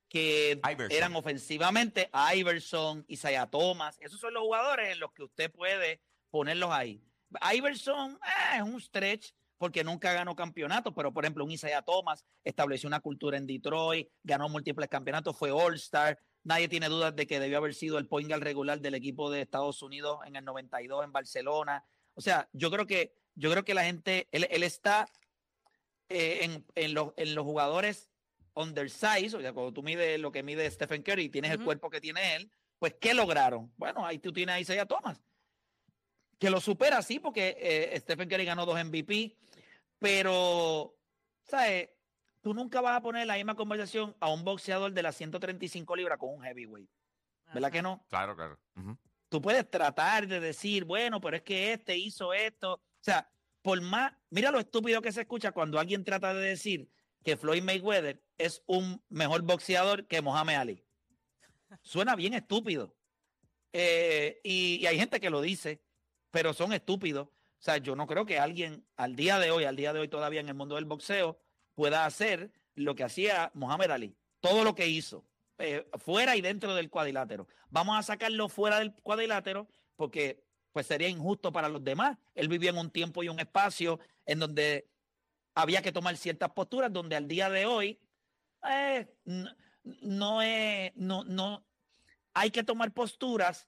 que 0.09 0.61
eran 0.91 1.15
ofensivamente 1.15 2.11
Iverson, 2.35 3.05
Isaiah 3.07 3.47
Thomas. 3.47 3.97
Esos 4.01 4.19
son 4.19 4.35
los 4.35 4.43
jugadores 4.43 4.91
en 4.91 4.99
los 4.99 5.13
que 5.13 5.23
usted 5.23 5.53
puede 5.53 6.01
ponerlos 6.31 6.73
ahí. 6.73 7.01
Iverson 7.55 8.15
eh, 8.15 8.57
es 8.57 8.63
un 8.63 8.81
stretch 8.81 9.31
porque 9.59 9.85
nunca 9.85 10.13
ganó 10.13 10.35
campeonatos, 10.35 10.95
pero 10.95 11.13
por 11.13 11.25
ejemplo, 11.25 11.45
un 11.45 11.51
Isaiah 11.51 11.83
Thomas 11.83 12.25
estableció 12.45 12.87
una 12.87 13.01
cultura 13.01 13.37
en 13.37 13.47
Detroit, 13.47 14.09
ganó 14.23 14.49
múltiples 14.49 14.89
campeonatos, 14.89 15.37
fue 15.37 15.51
All-Star. 15.51 16.19
Nadie 16.45 16.69
tiene 16.69 16.89
dudas 16.89 17.15
de 17.15 17.27
que 17.27 17.41
debió 17.41 17.59
haber 17.59 17.75
sido 17.75 17.99
el 17.99 18.07
point 18.07 18.29
guard 18.29 18.43
regular 18.43 18.81
del 18.81 18.95
equipo 18.95 19.31
de 19.31 19.43
Estados 19.43 19.83
Unidos 19.83 20.21
en 20.25 20.37
el 20.37 20.45
92 20.45 21.05
en 21.05 21.13
Barcelona. 21.13 21.85
O 22.15 22.21
sea, 22.21 22.49
yo 22.53 22.71
creo 22.71 22.87
que 22.87 23.13
yo 23.39 23.53
creo 23.53 23.65
que 23.65 23.75
la 23.75 23.85
gente, 23.85 24.29
él, 24.33 24.63
está 24.65 25.09
eh, 26.09 26.41
en, 26.43 26.67
en, 26.75 26.93
los, 26.93 27.13
en 27.17 27.37
los 27.37 27.45
jugadores 27.45 28.11
undersized, 28.55 29.35
o 29.35 29.41
sea, 29.41 29.53
cuando 29.53 29.73
tú 29.73 29.85
mides 29.85 30.19
lo 30.19 30.33
que 30.33 30.43
mide 30.43 30.69
Stephen 30.69 31.03
Curry 31.03 31.25
y 31.25 31.29
tienes 31.29 31.53
el 31.53 31.63
cuerpo 31.63 31.89
que 31.89 32.01
tiene 32.01 32.35
él, 32.35 32.51
pues 32.81 32.95
¿qué 33.01 33.15
lograron? 33.15 33.73
Bueno, 33.77 34.05
ahí 34.05 34.19
tú 34.19 34.33
tienes 34.33 34.57
a 34.57 34.61
Isaiah 34.61 34.87
Thomas, 34.87 35.23
que 36.41 36.51
lo 36.51 36.61
supera, 36.61 37.01
sí, 37.03 37.21
porque 37.21 37.57
eh, 37.61 38.01
Stephen 38.01 38.29
Curry 38.29 38.45
ganó 38.45 38.67
dos 38.67 38.85
MVP, 38.85 39.37
pero, 39.99 40.97
¿sabes? 41.43 41.91
Tú 42.41 42.55
nunca 42.55 42.81
vas 42.81 42.97
a 42.97 43.03
poner 43.03 43.27
la 43.27 43.35
misma 43.35 43.55
conversación 43.55 44.17
a 44.21 44.31
un 44.31 44.45
boxeador 44.45 44.93
de 44.93 45.03
las 45.03 45.17
135 45.17 45.97
libras 45.97 46.19
con 46.19 46.31
un 46.31 46.43
heavyweight. 46.43 46.89
¿Verdad 47.53 47.73
que 47.73 47.83
no? 47.83 48.05
Claro, 48.09 48.37
claro. 48.37 48.59
Tú 49.29 49.43
puedes 49.43 49.69
tratar 49.71 50.27
de 50.27 50.41
decir, 50.41 50.85
bueno, 50.85 51.21
pero 51.21 51.37
es 51.37 51.43
que 51.43 51.73
este 51.73 51.97
hizo 51.97 52.33
esto. 52.33 52.75
O 52.75 52.83
sea, 53.01 53.31
por 53.63 53.81
más, 53.81 54.13
mira 54.31 54.51
lo 54.51 54.61
estúpido 54.61 55.03
que 55.03 55.13
se 55.13 55.23
escucha 55.23 55.53
cuando 55.53 55.79
alguien 55.79 56.05
trata 56.05 56.33
de 56.33 56.49
decir 56.49 56.91
que 57.25 57.37
Floyd 57.37 57.63
Mayweather 57.63 58.23
es 58.39 58.63
un 58.67 59.03
mejor 59.09 59.43
boxeador 59.43 60.07
que 60.07 60.23
Mohamed 60.23 60.55
Ali. 60.55 60.85
Suena 61.83 62.17
bien 62.17 62.35
estúpido. 62.35 62.97
Eh, 63.73 64.41
y, 64.43 64.87
hay 64.87 64.99
gente 64.99 65.21
que 65.21 65.31
lo 65.31 65.41
dice, 65.41 65.83
pero 66.31 66.55
son 66.55 66.73
estúpidos. 66.73 67.29
O 67.59 67.63
sea, 67.63 67.79
yo 67.79 67.97
no 67.97 68.07
creo 68.07 68.25
que 68.25 68.39
alguien 68.39 68.87
al 68.97 69.17
día 69.17 69.39
de 69.39 69.51
hoy, 69.51 69.65
al 69.65 69.77
día 69.77 69.93
de 69.93 70.01
hoy 70.01 70.09
todavía 70.09 70.41
en 70.41 70.49
el 70.49 70.55
mundo 70.55 70.77
del 70.77 70.85
boxeo, 70.85 71.39
pueda 71.75 72.05
hacer 72.05 72.53
lo 72.75 72.95
que 72.95 73.05
hacía 73.05 73.51
Mohamed 73.55 73.91
Ali. 73.91 74.17
Todo 74.41 74.63
lo 74.63 74.75
que 74.75 74.87
hizo, 74.87 75.25
eh, 75.59 75.89
fuera 75.99 76.37
y 76.37 76.41
dentro 76.41 76.75
del 76.75 76.91
cuadrilátero. 76.91 77.49
Vamos 77.71 77.99
a 77.99 78.03
sacarlo 78.03 78.49
fuera 78.49 78.79
del 78.79 78.95
cuadrilátero 78.95 79.69
porque 79.97 80.45
pues 80.73 80.87
sería 80.87 81.09
injusto 81.09 81.51
para 81.51 81.69
los 81.69 81.83
demás. 81.83 82.17
Él 82.35 82.49
vivía 82.49 82.71
en 82.71 82.79
un 82.79 82.91
tiempo 82.91 83.23
y 83.25 83.29
un 83.29 83.41
espacio 83.41 83.99
en 84.27 84.39
donde 84.39 84.89
había 85.55 85.83
que 85.83 85.91
tomar 85.91 86.17
ciertas 86.17 86.51
posturas, 86.51 86.93
donde 86.93 87.17
al 87.17 87.27
día 87.27 87.51
de 87.51 87.67
hoy 87.67 87.99
eh, 88.69 89.09
no, 90.03 90.41
es, 90.43 90.93
no, 90.95 91.25
no, 91.25 91.65
hay 92.33 92.53
que 92.53 92.63
tomar 92.63 92.93
posturas, 92.93 93.67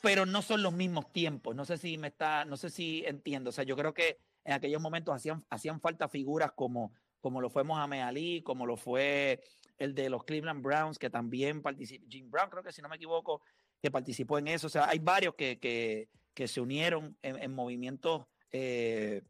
pero 0.00 0.26
no 0.26 0.42
son 0.42 0.62
los 0.62 0.72
mismos 0.72 1.12
tiempos. 1.12 1.54
No 1.54 1.64
sé 1.64 1.76
si 1.78 1.98
me 1.98 2.08
está, 2.08 2.44
no 2.44 2.56
sé 2.56 2.70
si 2.70 3.04
entiendo. 3.06 3.50
O 3.50 3.52
sea, 3.52 3.64
yo 3.64 3.76
creo 3.76 3.92
que 3.92 4.18
en 4.44 4.54
aquellos 4.54 4.80
momentos 4.80 5.14
hacían, 5.14 5.44
hacían 5.50 5.80
falta 5.80 6.08
figuras 6.08 6.52
como, 6.52 6.92
como 7.20 7.40
lo 7.40 7.50
fue 7.50 7.64
Mohamed 7.64 8.00
Ali, 8.00 8.42
como 8.42 8.66
lo 8.66 8.76
fue 8.76 9.42
el 9.78 9.94
de 9.94 10.10
los 10.10 10.24
Cleveland 10.24 10.62
Browns, 10.62 10.98
que 10.98 11.10
también 11.10 11.62
participó, 11.62 12.06
Jim 12.08 12.30
Brown, 12.30 12.50
creo 12.50 12.62
que 12.62 12.72
si 12.72 12.82
no 12.82 12.88
me 12.88 12.96
equivoco, 12.96 13.42
que 13.80 13.90
participó 13.90 14.38
en 14.38 14.48
eso. 14.48 14.66
O 14.66 14.70
sea, 14.70 14.88
hay 14.88 14.98
varios 14.98 15.34
que, 15.34 15.58
que, 15.58 16.08
que 16.34 16.48
se 16.48 16.60
unieron 16.60 17.16
en, 17.22 17.52
movimientos 17.52 18.26
eh, 18.50 19.22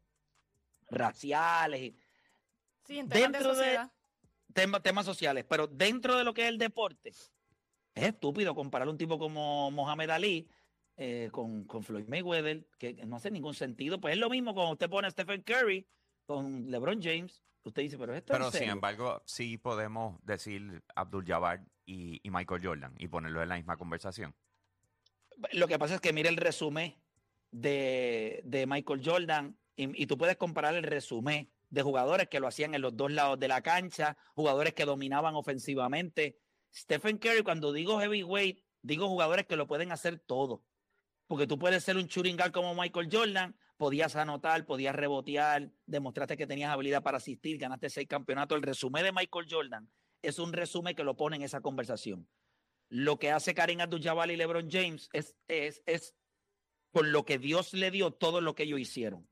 raciales. 0.89 1.93
Sí, 2.85 2.99
en 2.99 3.09
temas 3.09 3.31
dentro 3.31 3.55
de, 3.55 4.79
temas 4.81 5.05
sociales, 5.05 5.45
pero 5.47 5.67
dentro 5.67 6.17
de 6.17 6.23
lo 6.23 6.33
que 6.33 6.43
es 6.43 6.49
el 6.49 6.57
deporte, 6.57 7.09
es 7.09 8.03
estúpido 8.03 8.55
comparar 8.55 8.87
un 8.89 8.97
tipo 8.97 9.19
como 9.19 9.71
Mohamed 9.71 10.09
Ali 10.09 10.49
eh, 11.03 11.29
con, 11.31 11.63
con, 11.63 11.81
Floyd 11.81 12.07
Mayweather, 12.07 12.63
que 12.77 12.93
no 13.07 13.15
hace 13.15 13.31
ningún 13.31 13.55
sentido. 13.55 13.99
Pues 13.99 14.13
es 14.13 14.19
lo 14.19 14.29
mismo 14.29 14.53
cuando 14.53 14.73
usted 14.73 14.87
pone 14.87 15.07
a 15.07 15.11
Stephen 15.11 15.41
Curry 15.41 15.87
con 16.27 16.69
LeBron 16.69 17.01
James. 17.01 17.41
Usted 17.63 17.81
dice, 17.81 17.97
pero 17.97 18.13
esto 18.13 18.33
Pero 18.33 18.51
sin 18.51 18.69
embargo, 18.69 19.19
sí 19.25 19.57
podemos 19.57 20.23
decir 20.23 20.83
Abdul 20.93 21.25
Jabbar 21.25 21.65
y, 21.87 22.19
y 22.21 22.29
Michael 22.29 22.63
Jordan 22.63 22.93
y 22.99 23.07
ponerlo 23.07 23.41
en 23.41 23.49
la 23.49 23.55
misma 23.55 23.77
conversación. 23.77 24.35
Lo 25.53 25.67
que 25.67 25.79
pasa 25.79 25.95
es 25.95 26.01
que 26.01 26.13
mire 26.13 26.29
el 26.29 26.37
resumen 26.37 26.95
de, 27.49 28.65
Michael 28.67 29.01
Jordan 29.03 29.57
y, 29.75 30.05
tú 30.05 30.19
puedes 30.19 30.37
comparar 30.37 30.75
el 30.75 30.83
resumen 30.83 31.51
de 31.71 31.81
jugadores 31.81 32.27
que 32.27 32.39
lo 32.39 32.47
hacían 32.47 32.75
en 32.75 32.81
los 32.81 32.95
dos 32.95 33.11
lados 33.11 33.39
de 33.39 33.47
la 33.47 33.63
cancha, 33.63 34.17
jugadores 34.35 34.75
que 34.75 34.85
dominaban 34.85 35.33
ofensivamente. 35.33 36.37
Stephen 36.71 37.17
Curry, 37.17 37.41
cuando 37.41 37.73
digo 37.73 37.99
heavyweight, 37.99 38.63
digo 38.83 39.07
jugadores 39.07 39.47
que 39.47 39.55
lo 39.55 39.65
pueden 39.65 39.91
hacer 39.91 40.19
todo. 40.19 40.63
Porque 41.31 41.47
tú 41.47 41.57
puedes 41.57 41.81
ser 41.81 41.95
un 41.95 42.09
guard 42.35 42.51
como 42.51 42.75
Michael 42.75 43.07
Jordan, 43.09 43.55
podías 43.77 44.17
anotar, 44.17 44.65
podías 44.65 44.93
rebotear, 44.93 45.71
demostraste 45.85 46.35
que 46.35 46.45
tenías 46.45 46.71
habilidad 46.71 47.03
para 47.03 47.19
asistir, 47.19 47.57
ganaste 47.57 47.89
seis 47.89 48.05
campeonatos. 48.05 48.57
El 48.57 48.63
resumen 48.63 49.05
de 49.05 49.13
Michael 49.13 49.47
Jordan 49.49 49.89
es 50.21 50.39
un 50.39 50.51
resumen 50.51 50.93
que 50.93 51.05
lo 51.05 51.15
pone 51.15 51.37
en 51.37 51.43
esa 51.43 51.61
conversación. 51.61 52.27
Lo 52.89 53.17
que 53.17 53.31
hace 53.31 53.53
Karim 53.53 53.79
Abdul-Jabbar 53.79 54.29
y 54.29 54.35
LeBron 54.35 54.69
James 54.69 55.07
es, 55.13 55.33
es, 55.47 55.81
es 55.85 56.17
con 56.91 57.13
lo 57.13 57.23
que 57.23 57.37
Dios 57.37 57.73
le 57.75 57.91
dio 57.91 58.11
todo 58.11 58.41
lo 58.41 58.53
que 58.53 58.63
ellos 58.63 58.81
hicieron. 58.81 59.25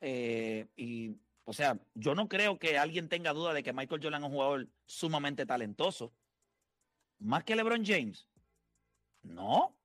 Eh, 0.00 0.68
y, 0.76 1.16
o 1.42 1.52
sea, 1.52 1.80
yo 1.94 2.14
no 2.14 2.28
creo 2.28 2.60
que 2.60 2.78
alguien 2.78 3.08
tenga 3.08 3.32
duda 3.32 3.54
de 3.54 3.64
que 3.64 3.72
Michael 3.72 4.00
Jordan 4.00 4.22
es 4.22 4.28
un 4.28 4.34
jugador 4.34 4.68
sumamente 4.86 5.46
talentoso. 5.46 6.14
Más 7.18 7.42
que 7.42 7.56
LeBron 7.56 7.84
James. 7.84 8.28
No. 9.22 9.79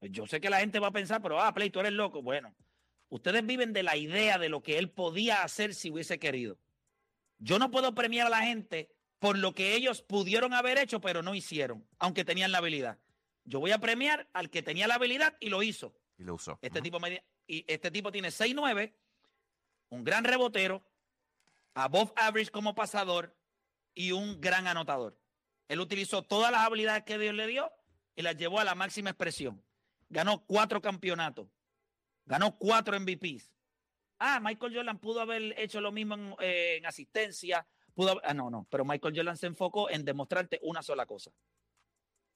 Yo 0.00 0.26
sé 0.26 0.40
que 0.40 0.50
la 0.50 0.60
gente 0.60 0.78
va 0.78 0.88
a 0.88 0.92
pensar, 0.92 1.20
pero, 1.22 1.40
ah, 1.40 1.52
Play, 1.52 1.70
tú 1.70 1.80
eres 1.80 1.92
loco. 1.92 2.22
Bueno, 2.22 2.54
ustedes 3.08 3.44
viven 3.44 3.72
de 3.72 3.82
la 3.82 3.96
idea 3.96 4.38
de 4.38 4.48
lo 4.48 4.62
que 4.62 4.78
él 4.78 4.90
podía 4.90 5.42
hacer 5.42 5.74
si 5.74 5.90
hubiese 5.90 6.18
querido. 6.18 6.58
Yo 7.38 7.58
no 7.58 7.70
puedo 7.70 7.94
premiar 7.94 8.26
a 8.26 8.30
la 8.30 8.42
gente 8.42 8.90
por 9.18 9.36
lo 9.36 9.52
que 9.54 9.74
ellos 9.74 10.02
pudieron 10.02 10.54
haber 10.54 10.78
hecho, 10.78 11.00
pero 11.00 11.22
no 11.22 11.34
hicieron, 11.34 11.86
aunque 11.98 12.24
tenían 12.24 12.52
la 12.52 12.58
habilidad. 12.58 12.98
Yo 13.44 13.60
voy 13.60 13.72
a 13.72 13.78
premiar 13.78 14.28
al 14.32 14.50
que 14.50 14.62
tenía 14.62 14.86
la 14.86 14.94
habilidad 14.94 15.36
y 15.40 15.48
lo 15.48 15.62
hizo. 15.62 15.94
Y 16.16 16.24
lo 16.24 16.34
usó. 16.34 16.58
Este, 16.62 16.80
tipo, 16.80 16.98
y 17.46 17.64
este 17.66 17.90
tipo 17.90 18.12
tiene 18.12 18.28
6'9, 18.28 18.92
un 19.90 20.04
gran 20.04 20.24
rebotero, 20.24 20.84
above 21.74 22.12
average 22.16 22.50
como 22.50 22.74
pasador 22.74 23.34
y 23.94 24.12
un 24.12 24.40
gran 24.40 24.66
anotador. 24.66 25.18
Él 25.68 25.80
utilizó 25.80 26.22
todas 26.22 26.52
las 26.52 26.62
habilidades 26.62 27.04
que 27.04 27.18
Dios 27.18 27.34
le 27.34 27.46
dio 27.46 27.70
y 28.16 28.22
las 28.22 28.36
llevó 28.36 28.60
a 28.60 28.64
la 28.64 28.74
máxima 28.74 29.10
expresión. 29.10 29.62
Ganó 30.10 30.44
cuatro 30.46 30.80
campeonatos, 30.80 31.48
ganó 32.24 32.56
cuatro 32.56 32.98
MVPs. 32.98 33.50
Ah, 34.18 34.40
Michael 34.40 34.74
Jordan 34.74 34.98
pudo 34.98 35.20
haber 35.20 35.58
hecho 35.58 35.80
lo 35.80 35.92
mismo 35.92 36.14
en, 36.14 36.34
eh, 36.40 36.82
asistencia. 36.84 37.66
Pudo 37.94 38.20
ah, 38.24 38.34
no, 38.34 38.50
no, 38.50 38.66
pero 38.70 38.84
Michael 38.84 39.14
Jordan 39.14 39.36
se 39.36 39.46
enfocó 39.46 39.90
en 39.90 40.04
demostrarte 40.04 40.58
una 40.62 40.82
sola 40.82 41.06
cosa. 41.06 41.30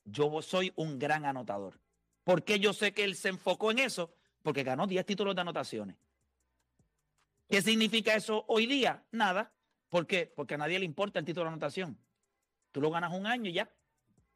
Yo 0.04 0.42
soy 0.42 0.72
un 0.76 0.98
gran 0.98 1.24
anotador. 1.24 1.80
¿Por 2.24 2.44
qué 2.44 2.60
yo 2.60 2.72
sé 2.72 2.92
que 2.92 3.04
él 3.04 3.16
se 3.16 3.30
enfocó 3.30 3.70
en 3.70 3.78
eso? 3.78 4.14
Porque 4.42 4.62
ganó 4.62 4.86
10 4.86 5.06
títulos 5.06 5.34
de 5.34 5.40
anotaciones. 5.40 5.96
¿Qué 7.48 7.62
significa 7.62 8.14
eso 8.14 8.44
hoy 8.48 8.66
día? 8.66 9.04
Nada. 9.10 9.52
¿Por 9.88 10.06
qué? 10.06 10.32
Porque 10.34 10.54
a 10.54 10.58
nadie 10.58 10.78
le 10.78 10.84
importa 10.84 11.18
el 11.18 11.24
título 11.24 11.44
de 11.44 11.48
anotación. 11.48 11.98
Tú 12.70 12.80
lo 12.80 12.90
ganas 12.90 13.12
un 13.12 13.26
año 13.26 13.50
y 13.50 13.54
ya. 13.54 13.72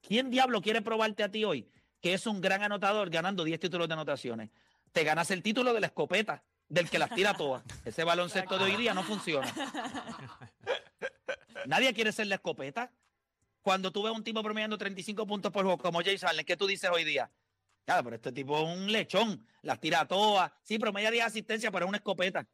¿Quién 0.00 0.30
diablo 0.30 0.60
quiere 0.60 0.82
probarte 0.82 1.22
a 1.22 1.30
ti 1.30 1.44
hoy 1.44 1.68
que 2.00 2.14
es 2.14 2.26
un 2.26 2.40
gran 2.40 2.62
anotador 2.62 3.10
ganando 3.10 3.44
10 3.44 3.60
títulos 3.60 3.88
de 3.88 3.94
anotaciones? 3.94 4.50
Te 4.92 5.04
ganas 5.04 5.30
el 5.30 5.42
título 5.42 5.74
de 5.74 5.80
la 5.80 5.88
escopeta, 5.88 6.42
del 6.68 6.88
que 6.88 6.98
las 6.98 7.10
tira 7.10 7.34
todas. 7.34 7.62
Ese 7.84 8.04
baloncesto 8.04 8.58
de 8.58 8.64
hoy 8.64 8.76
día 8.76 8.94
no 8.94 9.02
funciona. 9.02 9.52
Nadie 11.66 11.92
quiere 11.94 12.12
ser 12.12 12.26
la 12.26 12.36
escopeta. 12.36 12.92
Cuando 13.62 13.90
tú 13.90 14.02
ves 14.02 14.12
un 14.12 14.22
tipo 14.22 14.42
promediando 14.42 14.78
35 14.78 15.26
puntos 15.26 15.52
por 15.52 15.64
juego 15.64 15.78
como 15.78 16.00
James 16.00 16.22
Allen, 16.24 16.46
¿qué 16.46 16.56
tú 16.56 16.66
dices 16.66 16.88
hoy 16.92 17.04
día? 17.04 17.30
Claro, 17.84 18.04
pero 18.04 18.16
este 18.16 18.32
tipo 18.32 18.58
es 18.58 18.64
un 18.64 18.90
lechón, 18.90 19.46
las 19.62 19.80
tira 19.80 20.06
todas. 20.06 20.52
Sí, 20.62 20.78
promedia 20.78 21.10
10 21.10 21.24
asistencia, 21.24 21.70
pero 21.70 21.86
es 21.86 21.88
una 21.88 21.98
escopeta. 21.98 22.46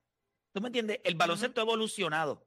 ¿Tú 0.52 0.60
me 0.60 0.68
entiendes? 0.68 1.00
El 1.04 1.14
baloncesto 1.14 1.60
ha 1.60 1.64
evolucionado. 1.64 2.46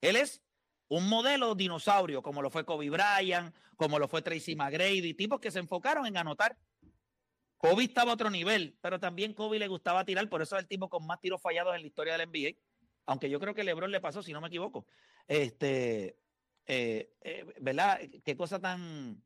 Él 0.00 0.16
es 0.16 0.42
un 0.88 1.08
modelo 1.08 1.54
dinosaurio, 1.54 2.22
como 2.22 2.42
lo 2.42 2.50
fue 2.50 2.64
Kobe 2.64 2.90
Bryant, 2.90 3.54
como 3.76 3.98
lo 3.98 4.08
fue 4.08 4.22
Tracy 4.22 4.56
McGrady, 4.56 5.14
tipos 5.14 5.40
que 5.40 5.50
se 5.50 5.58
enfocaron 5.58 6.06
en 6.06 6.16
anotar. 6.16 6.56
Kobe 7.58 7.84
estaba 7.84 8.12
a 8.12 8.14
otro 8.14 8.30
nivel, 8.30 8.76
pero 8.80 8.98
también 8.98 9.34
Kobe 9.34 9.58
le 9.58 9.68
gustaba 9.68 10.04
tirar, 10.04 10.28
por 10.28 10.42
eso 10.42 10.56
es 10.56 10.62
el 10.62 10.68
tipo 10.68 10.88
con 10.88 11.06
más 11.06 11.20
tiros 11.20 11.42
fallados 11.42 11.74
en 11.74 11.82
la 11.82 11.86
historia 11.86 12.16
del 12.16 12.28
NBA. 12.28 12.58
Aunque 13.06 13.28
yo 13.28 13.40
creo 13.40 13.54
que 13.54 13.64
LeBron 13.64 13.90
le 13.90 14.00
pasó, 14.00 14.22
si 14.22 14.32
no 14.32 14.40
me 14.40 14.48
equivoco. 14.48 14.86
Este, 15.26 16.18
eh, 16.66 17.10
eh, 17.22 17.46
¿verdad? 17.60 18.00
Qué 18.24 18.36
cosa 18.36 18.60
tan 18.60 19.22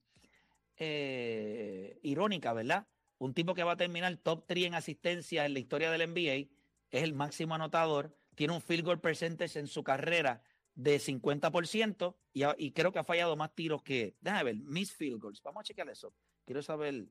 eh, 0.76 1.99
irónica, 2.02 2.52
¿verdad? 2.52 2.87
Un 3.19 3.35
tipo 3.35 3.54
que 3.54 3.64
va 3.64 3.73
a 3.73 3.76
terminar 3.76 4.16
top 4.16 4.47
3 4.47 4.66
en 4.66 4.75
asistencia 4.75 5.45
en 5.45 5.52
la 5.52 5.61
historia 5.61 5.90
del 5.90 6.11
NBA, 6.11 6.50
es 6.90 7.02
el 7.02 7.12
máximo 7.12 7.54
anotador, 7.54 8.16
tiene 8.35 8.54
un 8.54 8.62
field 8.62 8.85
goal 8.85 9.00
percentage 9.00 9.59
en 9.59 9.66
su 9.66 9.85
carrera 9.85 10.42
de 10.75 10.99
50% 10.99 12.17
y, 12.33 12.45
y 12.59 12.73
creo 12.73 12.93
que 12.93 12.99
ha 12.99 13.05
fallado 13.05 13.37
más 13.37 13.55
tiros 13.55 13.83
que, 13.83 14.17
déjame 14.21 14.45
ver, 14.45 14.57
miss 14.57 14.93
field 14.93 15.21
goals. 15.21 15.43
Vamos 15.43 15.61
a 15.61 15.64
chequear 15.64 15.88
eso. 15.91 16.14
Quiero 16.45 16.62
saber 16.62 17.07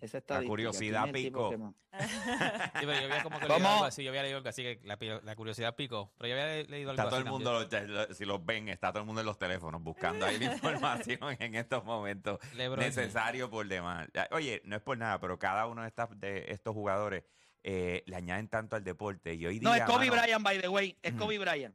esa 0.00 0.22
La 0.28 0.42
curiosidad 0.42 1.10
pico. 1.10 1.50
sí, 1.98 2.80
pero 2.80 2.92
yo 2.92 3.04
había 3.04 3.22
como 3.22 3.38
que 3.38 3.48
leído 3.48 3.68
algo 3.68 3.84
así, 3.84 4.04
yo 4.04 4.10
había 4.10 4.22
leído 4.22 4.36
algo 4.38 4.48
así 4.48 4.62
que 4.62 4.80
la, 4.84 5.36
curiosidad 5.36 5.74
pico, 5.74 6.12
pero 6.18 6.28
yo 6.28 6.42
había 6.42 6.64
leído 6.64 6.90
algo 6.90 7.02
está 7.02 7.08
todo 7.08 7.18
el 7.18 7.24
mundo, 7.24 7.66
si 8.12 8.26
los 8.26 8.44
ven, 8.44 8.68
está 8.68 8.92
todo 8.92 9.00
el 9.00 9.06
mundo 9.06 9.22
en 9.22 9.26
los 9.26 9.38
teléfonos 9.38 9.82
buscando 9.82 10.26
ahí 10.26 10.38
la 10.38 10.52
información 10.52 11.36
en 11.38 11.54
estos 11.54 11.84
momentos 11.84 12.38
necesario 12.76 13.48
por 13.48 13.66
demás. 13.66 14.08
Oye, 14.32 14.60
no 14.64 14.76
es 14.76 14.82
por 14.82 14.98
nada, 14.98 15.18
pero 15.18 15.38
cada 15.38 15.66
uno 15.66 15.82
de, 15.82 15.88
estas, 15.88 16.08
de 16.20 16.44
estos 16.48 16.74
jugadores 16.74 17.24
eh, 17.62 18.02
le 18.06 18.16
añaden 18.16 18.48
tanto 18.48 18.76
al 18.76 18.84
deporte 18.84 19.34
y 19.34 19.46
hoy 19.46 19.58
día... 19.58 19.68
No, 19.68 19.74
es 19.74 19.84
Kobe 19.84 20.10
Bryant, 20.10 20.42
by 20.42 20.60
the 20.60 20.68
way, 20.68 20.98
es 21.02 21.14
Kobe 21.14 21.38
Bryant. 21.38 21.74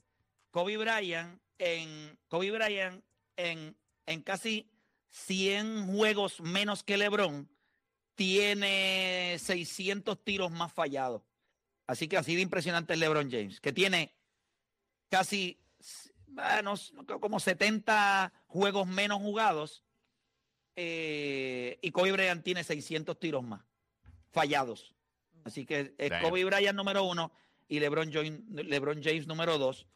Kobe 0.51 0.77
Bryant 0.77 1.39
en 1.57 2.17
Kobe 2.27 2.51
Bryant 2.51 3.03
en, 3.37 3.75
en 4.05 4.21
casi 4.21 4.69
100 5.09 5.87
juegos 5.87 6.39
menos 6.41 6.83
que 6.83 6.97
LeBron 6.97 7.49
tiene 8.15 9.37
600 9.39 10.23
tiros 10.23 10.51
más 10.51 10.71
fallados. 10.71 11.23
Así 11.87 12.07
que 12.07 12.17
así 12.17 12.35
de 12.35 12.41
impresionante 12.41 12.93
es 12.93 12.99
LeBron 12.99 13.29
James, 13.29 13.59
que 13.59 13.73
tiene 13.73 14.13
casi 15.09 15.59
bueno, 16.27 16.75
como 17.19 17.39
70 17.39 18.31
juegos 18.47 18.87
menos 18.87 19.19
jugados 19.19 19.83
eh, 20.75 21.77
y 21.81 21.91
Kobe 21.91 22.13
Bryant 22.13 22.43
tiene 22.43 22.63
600 22.63 23.19
tiros 23.19 23.43
más 23.43 23.61
fallados. 24.31 24.95
Así 25.43 25.65
que 25.65 25.93
es 25.97 26.11
Kobe 26.21 26.45
Bryant 26.45 26.77
número 26.77 27.03
uno 27.03 27.31
y 27.67 27.79
LeBron 27.79 28.11
James, 28.11 28.41
LeBron 28.49 29.01
James 29.03 29.27
número 29.27 29.57
dos. 29.57 29.87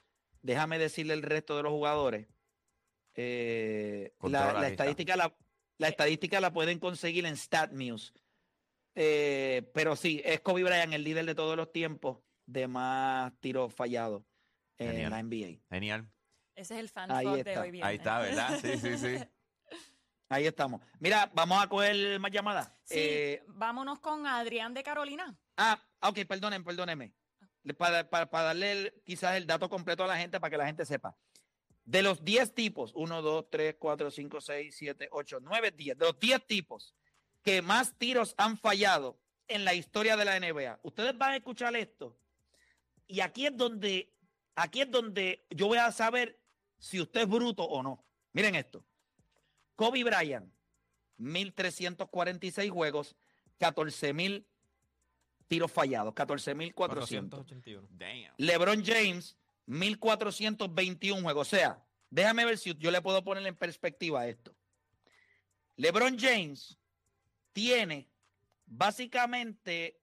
Déjame 0.46 0.78
decirle 0.78 1.16
el 1.16 1.24
resto 1.24 1.58
de 1.58 1.64
los 1.64 1.72
jugadores. 1.72 2.28
Eh, 3.16 4.14
la, 4.22 4.68
estadística 4.68 5.16
la, 5.16 5.36
la 5.80 5.88
estadística 5.88 6.40
la 6.40 6.54
pueden 6.54 6.78
conseguir 6.78 7.26
en 7.26 7.36
StatMuse. 7.36 8.14
Eh, 8.94 9.72
pero 9.74 9.96
sí, 9.96 10.22
es 10.24 10.42
Kobe 10.42 10.64
Bryant 10.64 10.94
el 10.94 11.04
líder 11.04 11.26
de 11.26 11.34
todos 11.34 11.58
los 11.58 11.72
tiempos 11.72 12.20
de 12.46 12.68
más 12.68 13.34
tiros 13.40 13.74
fallados 13.74 14.24
en 14.78 15.10
la 15.10 15.24
NBA. 15.24 15.64
Genial. 15.68 16.08
Ese 16.54 16.76
es 16.76 16.80
el 16.80 16.90
fan 16.90 17.12
Ahí 17.12 17.42
de 17.42 17.58
hoy 17.58 17.82
Ahí 17.82 17.96
está, 17.96 18.20
¿verdad? 18.20 18.60
Sí, 18.62 18.78
sí, 18.78 18.98
sí. 19.00 19.16
Ahí 20.30 20.46
estamos. 20.46 20.80
Mira, 21.00 21.32
vamos 21.34 21.64
a 21.64 21.68
coger 21.68 22.20
más 22.20 22.30
llamadas. 22.30 22.72
Sí, 22.84 23.00
eh, 23.00 23.44
vámonos 23.48 24.00
con 24.00 24.28
Adrián 24.28 24.76
de 24.76 24.84
Carolina. 24.84 25.36
Ah, 25.58 25.82
ok, 26.02 26.20
perdonen, 26.28 26.64
perdónenme. 26.64 27.14
Para, 27.74 28.10
para, 28.10 28.30
para 28.30 28.44
darle 28.46 28.94
quizás 29.04 29.36
el 29.36 29.48
dato 29.48 29.70
completo 29.70 30.04
a 30.04 30.08
la 30.08 30.18
gente 30.18 30.40
para 30.40 30.52
que 30.52 30.58
la 30.58 30.68
gente 30.68 30.86
sepa. 30.86 31.16
De 31.84 32.02
los 32.02 32.24
10 32.24 32.54
tipos, 32.54 32.92
1, 32.96 33.22
2, 33.22 33.46
3, 33.50 33.76
4, 33.80 34.12
5, 34.12 34.42
6, 34.42 34.76
7, 34.76 35.08
8, 35.12 35.40
9, 35.42 35.72
10, 35.72 35.98
de 35.98 36.06
los 36.06 36.20
10 36.20 36.46
tipos 36.46 36.96
que 37.44 37.62
más 37.62 37.96
tiros 37.98 38.34
han 38.38 38.58
fallado 38.58 39.20
en 39.48 39.66
la 39.66 39.76
historia 39.76 40.18
de 40.18 40.26
la 40.26 40.40
NBA, 40.40 40.80
ustedes 40.82 41.16
van 41.18 41.32
a 41.32 41.36
escuchar 41.38 41.76
esto. 41.76 42.18
Y 43.08 43.20
aquí 43.20 43.46
es 43.46 43.56
donde, 43.56 44.12
aquí 44.56 44.82
es 44.82 44.90
donde 44.90 45.46
yo 45.52 45.68
voy 45.68 45.78
a 45.78 45.92
saber 45.92 46.40
si 46.80 47.00
usted 47.00 47.22
es 47.22 47.28
bruto 47.28 47.64
o 47.64 47.84
no. 47.84 48.04
Miren 48.34 48.56
esto. 48.56 48.84
Kobe 49.76 50.04
Bryant, 50.04 50.52
1346 51.18 52.72
juegos, 52.72 53.16
14000 53.60 54.48
tiros 55.48 55.72
fallados, 55.72 56.14
14400. 56.14 57.46
LeBron 58.38 58.84
James, 58.84 59.38
1421 59.66 61.22
juegos. 61.22 61.48
O 61.48 61.50
sea, 61.50 61.84
déjame 62.10 62.46
ver 62.46 62.58
si 62.58 62.74
yo 62.76 62.92
le 62.92 63.02
puedo 63.02 63.24
poner 63.24 63.46
en 63.46 63.56
perspectiva 63.56 64.28
esto. 64.28 64.56
LeBron 65.78 66.18
James 66.18 66.78
tiene 67.54 68.10
básicamente 68.66 70.00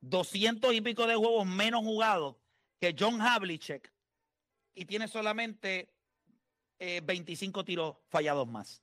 200 0.00 0.70
eh, 0.70 0.74
y 0.74 0.80
pico 0.80 1.06
de 1.06 1.14
juegos 1.14 1.46
menos 1.46 1.82
jugados 1.82 2.36
que 2.78 2.94
John 2.98 3.20
Havlicek 3.20 3.92
y 4.74 4.84
tiene 4.84 5.06
solamente 5.08 5.92
25 6.78 7.60
eh, 7.60 7.64
tiros 7.64 7.96
fallados 8.08 8.48
más. 8.48 8.82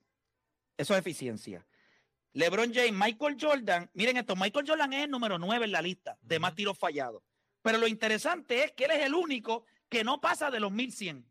Eso 0.78 0.94
es 0.94 1.00
eficiencia. 1.00 1.66
LeBron 2.34 2.74
James, 2.74 2.94
Michael 2.94 3.38
Jordan, 3.40 3.90
miren 3.94 4.18
esto, 4.18 4.36
Michael 4.36 4.66
Jordan 4.68 4.94
es 4.94 5.06
el 5.06 5.12
número 5.12 5.40
9 5.40 5.66
en 5.66 5.72
la 5.72 5.82
lista 5.82 6.18
de 6.22 6.40
más 6.40 6.56
tiros 6.56 6.78
fallados. 6.78 7.24
Pero 7.62 7.78
lo 7.78 7.88
interesante 7.88 8.64
es 8.64 8.72
que 8.74 8.86
él 8.86 8.92
es 8.92 9.06
el 9.06 9.14
único 9.14 9.66
que 9.90 10.04
no 10.04 10.22
pasa 10.22 10.52
de 10.52 10.60
los 10.60 10.72
1100. 10.72 11.26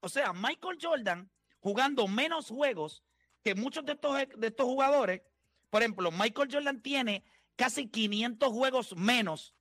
O 0.00 0.08
sea, 0.08 0.32
Michael 0.32 0.78
Jordan 0.80 1.30
jugando 1.60 2.06
menos 2.06 2.48
juegos 2.48 3.02
que 3.42 3.54
muchos 3.54 3.84
de 3.84 3.92
estos, 3.92 4.16
de 4.36 4.46
estos 4.46 4.66
jugadores. 4.66 5.22
Por 5.70 5.82
ejemplo, 5.82 6.10
Michael 6.10 6.48
Jordan 6.50 6.82
tiene 6.82 7.24
casi 7.56 7.88
500 7.88 8.52
juegos 8.52 8.96
menos 8.96 9.54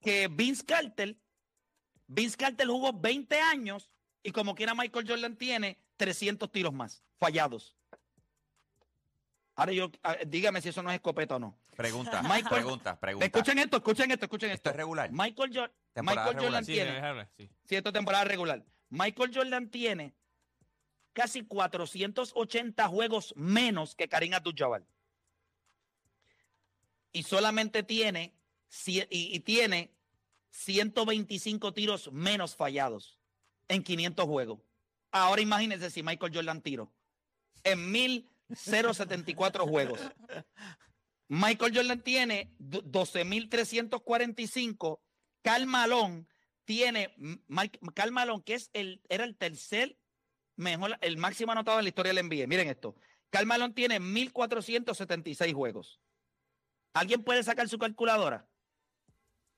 que 0.00 0.28
Vince 0.28 0.64
Carter. 0.64 1.16
Vince 2.06 2.36
Carter 2.36 2.66
jugó 2.66 2.92
20 2.92 3.40
años 3.40 3.92
y 4.22 4.32
como 4.32 4.54
quiera 4.54 4.74
Michael 4.74 5.08
Jordan 5.08 5.36
tiene 5.36 5.78
300 5.96 6.50
tiros 6.50 6.72
más 6.72 7.04
fallados. 7.18 7.76
Ahora 9.56 9.72
yo, 9.72 9.90
ah, 10.02 10.16
dígame 10.26 10.60
si 10.62 10.68
eso 10.70 10.82
no 10.82 10.90
es 10.90 10.94
escopeta 10.96 11.36
o 11.36 11.38
no. 11.38 11.58
Pregunta, 11.76 12.22
Michael- 12.22 12.48
pregunta, 12.48 12.98
pregunta. 13.00 13.26
Escuchen 13.26 13.58
esto, 13.58 13.76
escuchen 13.78 14.10
esto, 14.10 14.24
escuchen 14.26 14.50
¿Esto 14.50 14.54
esto. 14.68 14.70
es 14.70 14.76
regular? 14.76 15.10
Michael, 15.12 15.50
Jo- 15.54 15.70
Temporada 15.92 16.02
Michael 16.02 16.26
regular. 16.26 16.42
Jordan 16.44 16.64
Sí, 16.64 16.72
tiene, 16.72 16.92
déjame, 16.92 17.28
sí. 17.36 17.50
sí, 17.64 17.76
esto 17.76 17.88
es 17.88 17.92
temporada 17.92 18.24
regular. 18.24 18.64
Michael 18.90 19.30
Jordan 19.34 19.70
tiene 19.70 20.14
casi 21.12 21.42
480 21.44 22.88
juegos 22.88 23.34
menos 23.36 23.94
que 23.94 24.08
Karim 24.08 24.34
Abdul-Jabbar. 24.34 24.84
Y 27.12 27.22
solamente 27.24 27.82
tiene, 27.82 28.34
y, 28.86 29.04
y 29.10 29.40
tiene 29.40 29.90
125 30.50 31.72
tiros 31.74 32.10
menos 32.12 32.54
fallados 32.54 33.18
en 33.68 33.82
500 33.82 34.26
juegos. 34.26 34.60
Ahora 35.10 35.40
imagínense 35.42 35.90
si 35.90 36.02
Michael 36.02 36.32
Jordan 36.34 36.60
tiró 36.62 36.92
en 37.64 37.90
1074 38.50 39.66
juegos. 39.66 40.00
Michael 41.28 41.72
Jordan 41.74 42.02
tiene 42.02 42.52
do- 42.58 42.82
12.345. 42.82 45.00
Cal 45.42 45.66
Malone 45.66 46.26
tiene, 46.64 47.14
Karl 47.94 48.12
Malone, 48.12 48.42
que 48.44 48.54
es 48.54 48.70
el, 48.72 49.00
era 49.08 49.24
el 49.24 49.36
tercer 49.36 49.96
mejor, 50.56 50.96
el 51.00 51.16
máximo 51.16 51.52
anotado 51.52 51.78
en 51.78 51.84
la 51.84 51.88
historia 51.88 52.12
del 52.12 52.26
NBA. 52.26 52.46
Miren 52.46 52.68
esto. 52.68 52.94
Karl 53.30 53.46
Malone 53.46 53.72
tiene 53.74 54.00
1.476 54.00 55.54
juegos. 55.54 56.00
¿Alguien 56.92 57.22
puede 57.22 57.42
sacar 57.44 57.68
su 57.68 57.78
calculadora? 57.78 58.48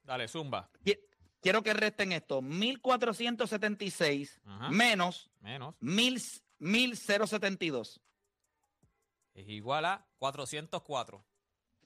Dale, 0.02 0.28
zumba. 0.28 0.70
Qui- 0.84 1.00
Quiero 1.40 1.62
que 1.62 1.72
resten 1.74 2.12
esto. 2.12 2.40
1.476 2.40 4.40
Ajá. 4.44 4.70
menos 4.70 5.30
Menos. 5.40 5.74
1.000 5.80 6.42
1.072. 6.60 8.00
Es 9.34 9.48
igual 9.48 9.84
a 9.86 10.06
404. 10.18 11.24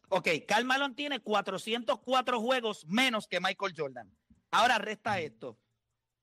Ok, 0.08 0.28
Karl 0.46 0.64
Malone 0.64 0.94
tiene 0.94 1.20
404 1.20 2.40
juegos 2.40 2.86
menos 2.86 3.26
que 3.26 3.40
Michael 3.40 3.74
Jordan. 3.76 4.16
Ahora 4.50 4.78
resta 4.78 5.18
esto. 5.20 5.58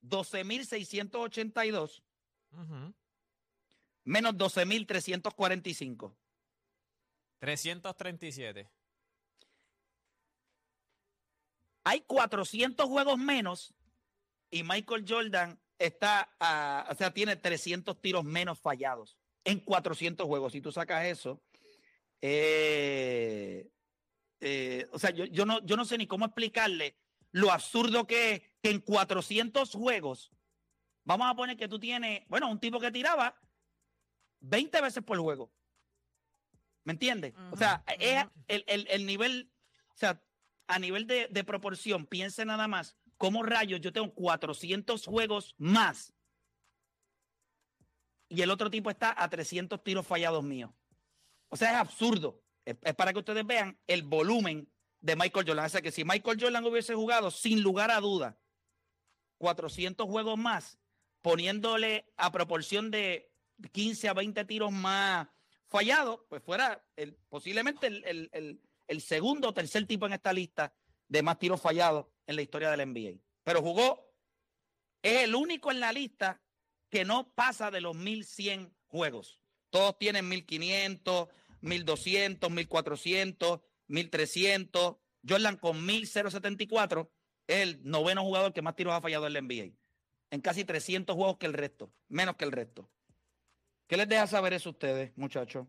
12.682 0.02 2.02
Ujú. 2.52 2.94
menos 4.06 4.34
12.345. 4.36 6.16
337. 7.40 8.70
Hay 11.86 12.02
400 12.02 12.86
juegos 12.88 13.18
menos 13.18 13.74
y 14.50 14.64
Michael 14.64 15.06
Jordan 15.08 15.60
está, 15.78 16.34
a- 16.40 16.88
o 16.90 16.96
sea, 16.96 17.14
tiene 17.14 17.36
300 17.36 18.00
tiros 18.02 18.24
menos 18.24 18.60
fallados 18.60 19.18
en 19.46 19.60
400 19.60 20.26
juegos. 20.28 20.54
Si 20.54 20.62
tú 20.62 20.72
sacas 20.72 21.06
eso, 21.06 21.42
eh, 22.22 23.70
eh, 24.40 24.88
o 24.92 25.00
sea, 25.00 25.10
yo, 25.12 25.26
yo 25.26 25.46
no, 25.46 25.64
yo 25.66 25.76
no 25.76 25.86
sé 25.86 25.98
ni 25.98 26.08
cómo 26.08 26.26
explicarle 26.26 26.98
lo 27.32 27.52
absurdo 27.52 28.06
que 28.08 28.32
es 28.34 28.42
que 28.62 28.70
en 28.70 28.80
400 28.80 29.72
juegos, 29.72 30.32
vamos 31.04 31.28
a 31.30 31.36
poner 31.36 31.58
que 31.58 31.68
tú 31.68 31.80
tienes, 31.80 32.22
bueno, 32.28 32.50
un 32.50 32.60
tipo 32.60 32.80
que 32.80 32.92
tiraba 32.92 33.40
20 34.42 34.82
veces 34.82 35.04
por 35.04 35.18
juego. 35.20 35.52
¿Me 36.84 36.94
entiendes? 36.94 37.34
O 37.52 37.58
sea, 37.58 37.84
es 38.00 38.26
el, 38.48 38.64
el- 38.68 38.88
el 38.90 39.06
nivel, 39.06 39.52
o 39.94 39.98
sea, 39.98 40.22
a 40.68 40.80
nivel 40.80 41.08
de, 41.08 41.28
de 41.30 41.44
proporción, 41.44 42.06
piense 42.06 42.46
nada 42.46 42.68
más, 42.68 42.96
¿cómo 43.18 43.44
rayos 43.44 43.82
yo 43.82 43.92
tengo 43.94 44.14
400 44.14 45.06
juegos 45.06 45.56
más? 45.58 46.13
Y 48.34 48.42
el 48.42 48.50
otro 48.50 48.72
tipo 48.72 48.90
está 48.90 49.14
a 49.22 49.30
300 49.30 49.84
tiros 49.84 50.08
fallados 50.08 50.44
míos. 50.44 50.72
O 51.50 51.56
sea, 51.56 51.70
es 51.72 51.76
absurdo. 51.78 52.42
Es, 52.66 52.76
para 52.96 53.14
que 53.14 53.20
ustedes 53.20 53.46
vean 53.46 53.78
el 53.86 54.02
volumen 54.02 54.68
de 55.02 55.16
Michael 55.16 55.46
Jordan. 55.48 55.66
O 55.66 55.70
sea, 55.70 55.82
que 55.84 55.92
si 55.92 56.04
Michael 56.04 56.40
Jordan 56.42 56.66
hubiese 56.66 56.96
jugado, 56.96 57.30
sin 57.30 57.62
lugar 57.62 57.92
a 57.92 58.00
duda, 58.00 58.40
400 59.38 60.08
juegos 60.08 60.38
más, 60.38 60.80
poniéndole 61.22 62.12
a 62.18 62.32
proporción 62.32 62.90
de 62.90 63.32
15 63.72 64.10
a 64.10 64.14
20 64.14 64.46
tiros 64.46 64.72
más 64.72 65.28
fallados, 65.68 66.22
pues 66.28 66.42
fuera 66.42 66.84
posiblemente 67.30 67.88
el- 67.88 68.60
el 68.88 69.02
segundo 69.02 69.50
o 69.50 69.54
tercer 69.54 69.86
tipo 69.86 70.06
en 70.08 70.14
esta 70.14 70.34
lista 70.34 70.74
de 71.08 71.22
más 71.22 71.38
tiros 71.38 71.62
fallados 71.62 72.08
en 72.26 72.36
la 72.36 72.42
historia 72.42 72.72
del 72.72 72.82
NBA. 72.82 73.20
Pero 73.44 73.62
jugó, 73.62 74.12
es 75.04 75.24
el 75.24 75.36
único 75.36 75.70
en 75.72 75.80
la 75.80 75.94
lista 75.94 76.42
que 76.94 77.06
no 77.06 77.34
pasa 77.34 77.72
de 77.72 77.82
los 77.82 77.96
1100 77.96 78.72
juegos. 78.86 79.40
Todos 79.72 79.98
tienen 79.98 80.30
1500, 80.30 81.28
1200, 81.62 82.52
1400, 82.52 83.62
1300. 83.88 84.96
Jordan 85.28 85.58
con 85.58 85.84
1074 85.84 87.12
es 87.48 87.58
el 87.64 87.82
noveno 87.84 88.22
jugador 88.22 88.54
que 88.54 88.62
más 88.62 88.76
tiros 88.76 88.94
ha 88.94 89.02
fallado 89.02 89.26
en 89.26 89.34
la 89.34 89.42
NBA. 89.42 89.76
En 90.30 90.42
casi 90.42 90.66
300 90.66 91.16
juegos 91.16 91.38
que 91.40 91.48
el 91.48 91.54
resto, 91.54 91.92
menos 92.10 92.36
que 92.36 92.46
el 92.46 92.52
resto. 92.52 92.88
¿Qué 93.88 93.98
les 93.98 94.08
deja 94.08 94.28
saber 94.28 94.54
eso 94.54 94.70
a 94.70 94.74
ustedes, 94.74 95.18
muchachos? 95.18 95.66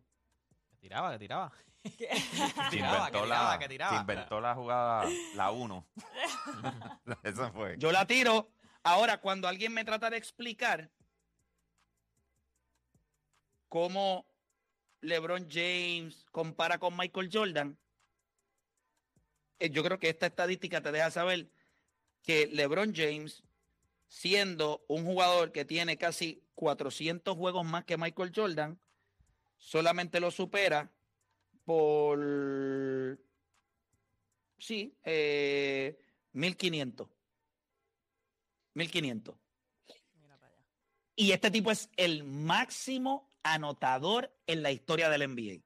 Que 0.73 0.77
tiraba, 0.77 1.13
que 1.13 1.19
tiraba. 1.21 1.53
Se 1.85 1.91
tiraba, 2.71 3.11
que 3.11 3.17
inventó, 3.17 3.23
tiraba, 3.23 3.51
la, 3.51 3.59
que 3.59 3.65
se 3.65 3.69
tiraba. 3.71 3.97
inventó 3.99 4.41
la 4.43 4.55
jugada, 4.55 5.09
la 5.37 5.51
1. 5.53 5.89
Eso 7.23 7.51
fue. 7.51 7.77
Yo 7.79 7.91
la 7.93 8.07
tiro. 8.07 8.51
Ahora, 8.83 9.23
cuando 9.23 9.49
alguien 9.49 9.73
me 9.73 9.87
trata 9.87 10.11
de 10.11 10.19
explicar 10.19 10.91
cómo 13.75 14.25
LeBron 15.01 15.49
James 15.51 16.27
compara 16.31 16.79
con 16.79 16.97
Michael 16.97 17.29
Jordan, 17.33 17.77
eh, 19.59 19.69
yo 19.69 19.83
creo 19.83 19.99
que 19.99 20.11
esta 20.11 20.27
estadística 20.27 20.81
te 20.81 20.93
deja 20.93 21.11
saber 21.11 21.51
que 22.23 22.47
LeBron 22.47 22.95
James, 22.95 23.43
siendo 24.07 24.85
un 24.87 25.05
jugador 25.05 25.51
que 25.51 25.65
tiene 25.65 25.99
casi 25.99 26.41
400 26.55 27.37
juegos 27.37 27.67
más 27.67 27.85
que 27.85 27.97
Michael 27.97 28.31
Jordan, 28.33 28.79
solamente 29.57 30.21
lo 30.21 30.31
supera 30.31 30.93
por, 31.65 33.19
sí, 34.57 34.97
eh, 35.03 35.99
1500. 36.31 37.09
1500. 38.75 39.35
Mira 40.23 40.39
para 40.39 40.53
allá. 40.53 40.63
Y 41.17 41.33
este 41.33 41.51
tipo 41.51 41.73
es 41.73 41.91
el 41.97 42.23
máximo 42.23 43.34
anotador 43.45 44.35
en 44.47 44.63
la 44.63 44.73
historia 44.73 45.09
del 45.09 45.31
NBA. 45.31 45.63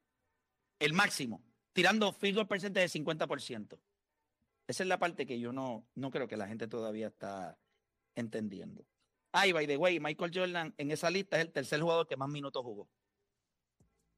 El 0.79 0.93
máximo. 0.93 1.43
Tirando 1.73 2.12
field 2.12 2.35
goal 2.35 2.49
percentage 2.49 2.88
de 2.88 3.05
50%. 3.05 3.79
Esa 4.67 4.83
es 4.83 4.88
la 4.88 4.99
parte 4.99 5.25
que 5.25 5.41
yo 5.41 5.53
no, 5.53 5.88
no 5.95 6.11
creo 6.11 6.29
que 6.29 6.37
la 6.37 6.47
gente 6.47 6.69
todavía 6.69 7.07
está 7.07 7.59
entendiendo. 8.14 8.85
Ay, 9.33 9.53
by 9.53 9.67
the 9.67 9.77
way, 9.77 10.01
Michael 10.01 10.33
Jordan 10.35 10.75
en 10.77 10.91
esa 10.91 11.11
lista 11.11 11.38
es 11.38 11.47
el 11.47 11.53
tercer 11.53 11.81
jugador 11.81 12.07
que 12.07 12.17
más 12.17 12.29
minutos 12.29 12.62
jugó. 12.62 12.88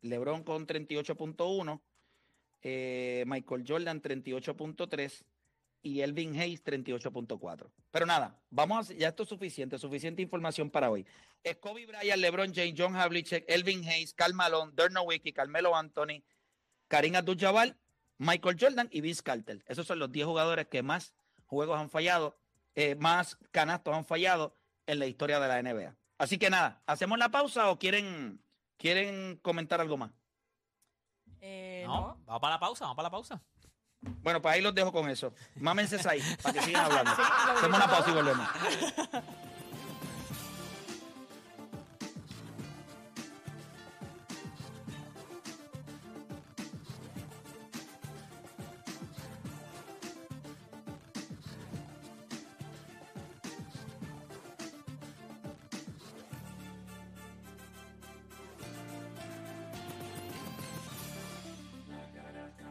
LeBron 0.03 0.43
con 0.43 0.67
38.1, 0.67 1.81
eh, 2.63 3.25
Michael 3.27 3.65
Jordan 3.67 4.01
38.3 4.01 5.25
y 5.83 6.01
Elvin 6.03 6.39
Hayes 6.39 6.63
38.4. 6.65 7.71
Pero 7.91 8.07
nada, 8.07 8.39
vamos 8.51 8.91
a, 8.91 8.95
ya 8.95 9.09
esto 9.09 9.23
es 9.23 9.29
suficiente, 9.29 9.79
suficiente 9.79 10.23
información 10.23 10.71
para 10.71 10.91
hoy. 10.91 11.07
Es 11.43 11.57
Kobe 11.57 11.87
Bryant, 11.87 12.21
LeBron 12.21 12.53
James, 12.55 12.75
John 12.77 12.95
Havlicek, 12.97 13.45
Elvin 13.49 13.83
Hayes, 13.89 14.13
Karl 14.15 14.35
Malone, 14.35 14.73
Dirk 14.77 14.93
Nowitzki, 14.93 15.33
Carmelo 15.33 15.75
Anthony, 15.75 16.23
Karim 16.89 17.15
Abdul-Jabbar, 17.17 17.77
Michael 18.19 18.57
Jordan 18.61 18.89
y 18.91 19.01
Vince 19.01 19.23
Carter. 19.23 19.65
Esos 19.67 19.87
son 19.87 19.99
los 19.99 20.13
10 20.13 20.27
jugadores 20.27 20.67
que 20.67 20.83
más 20.83 21.15
juegos 21.47 21.79
han 21.79 21.89
fallado, 21.89 22.37
eh, 22.75 22.95
más 22.97 23.39
canastos 23.51 23.95
han 23.95 24.05
fallado 24.05 24.55
en 24.87 24.99
la 24.99 25.07
historia 25.07 25.41
de 25.41 25.49
la 25.49 25.63
NBA. 25.63 25.97
Así 26.19 26.37
que 26.37 26.51
nada, 26.51 26.83
¿hacemos 26.87 27.19
la 27.19 27.31
pausa 27.31 27.71
o 27.71 27.79
quieren, 27.79 28.43
quieren 28.77 29.37
comentar 29.41 29.81
algo 29.81 29.97
más? 29.97 30.13
Eh, 31.41 31.85
No, 31.87 32.01
no. 32.01 32.19
vamos 32.27 32.41
para 32.43 32.55
la 32.57 32.61
pausa, 32.61 32.85
vamos 32.85 32.97
para 32.97 33.07
la 33.07 33.11
pausa. 33.11 33.43
Bueno, 34.03 34.41
pues 34.41 34.55
ahí 34.55 34.63
los 34.63 34.75
dejo 34.75 34.93
con 34.93 35.09
eso. 35.11 35.33
Mámense 35.57 35.97
ahí, 36.09 36.23
para 36.43 36.55
que 36.55 36.63
sigan 36.63 36.85
hablando. 36.87 37.11
Hacemos 37.11 37.79
una 37.79 37.87
pausa 37.91 38.11
y 38.11 38.15
volvemos. 38.15 38.49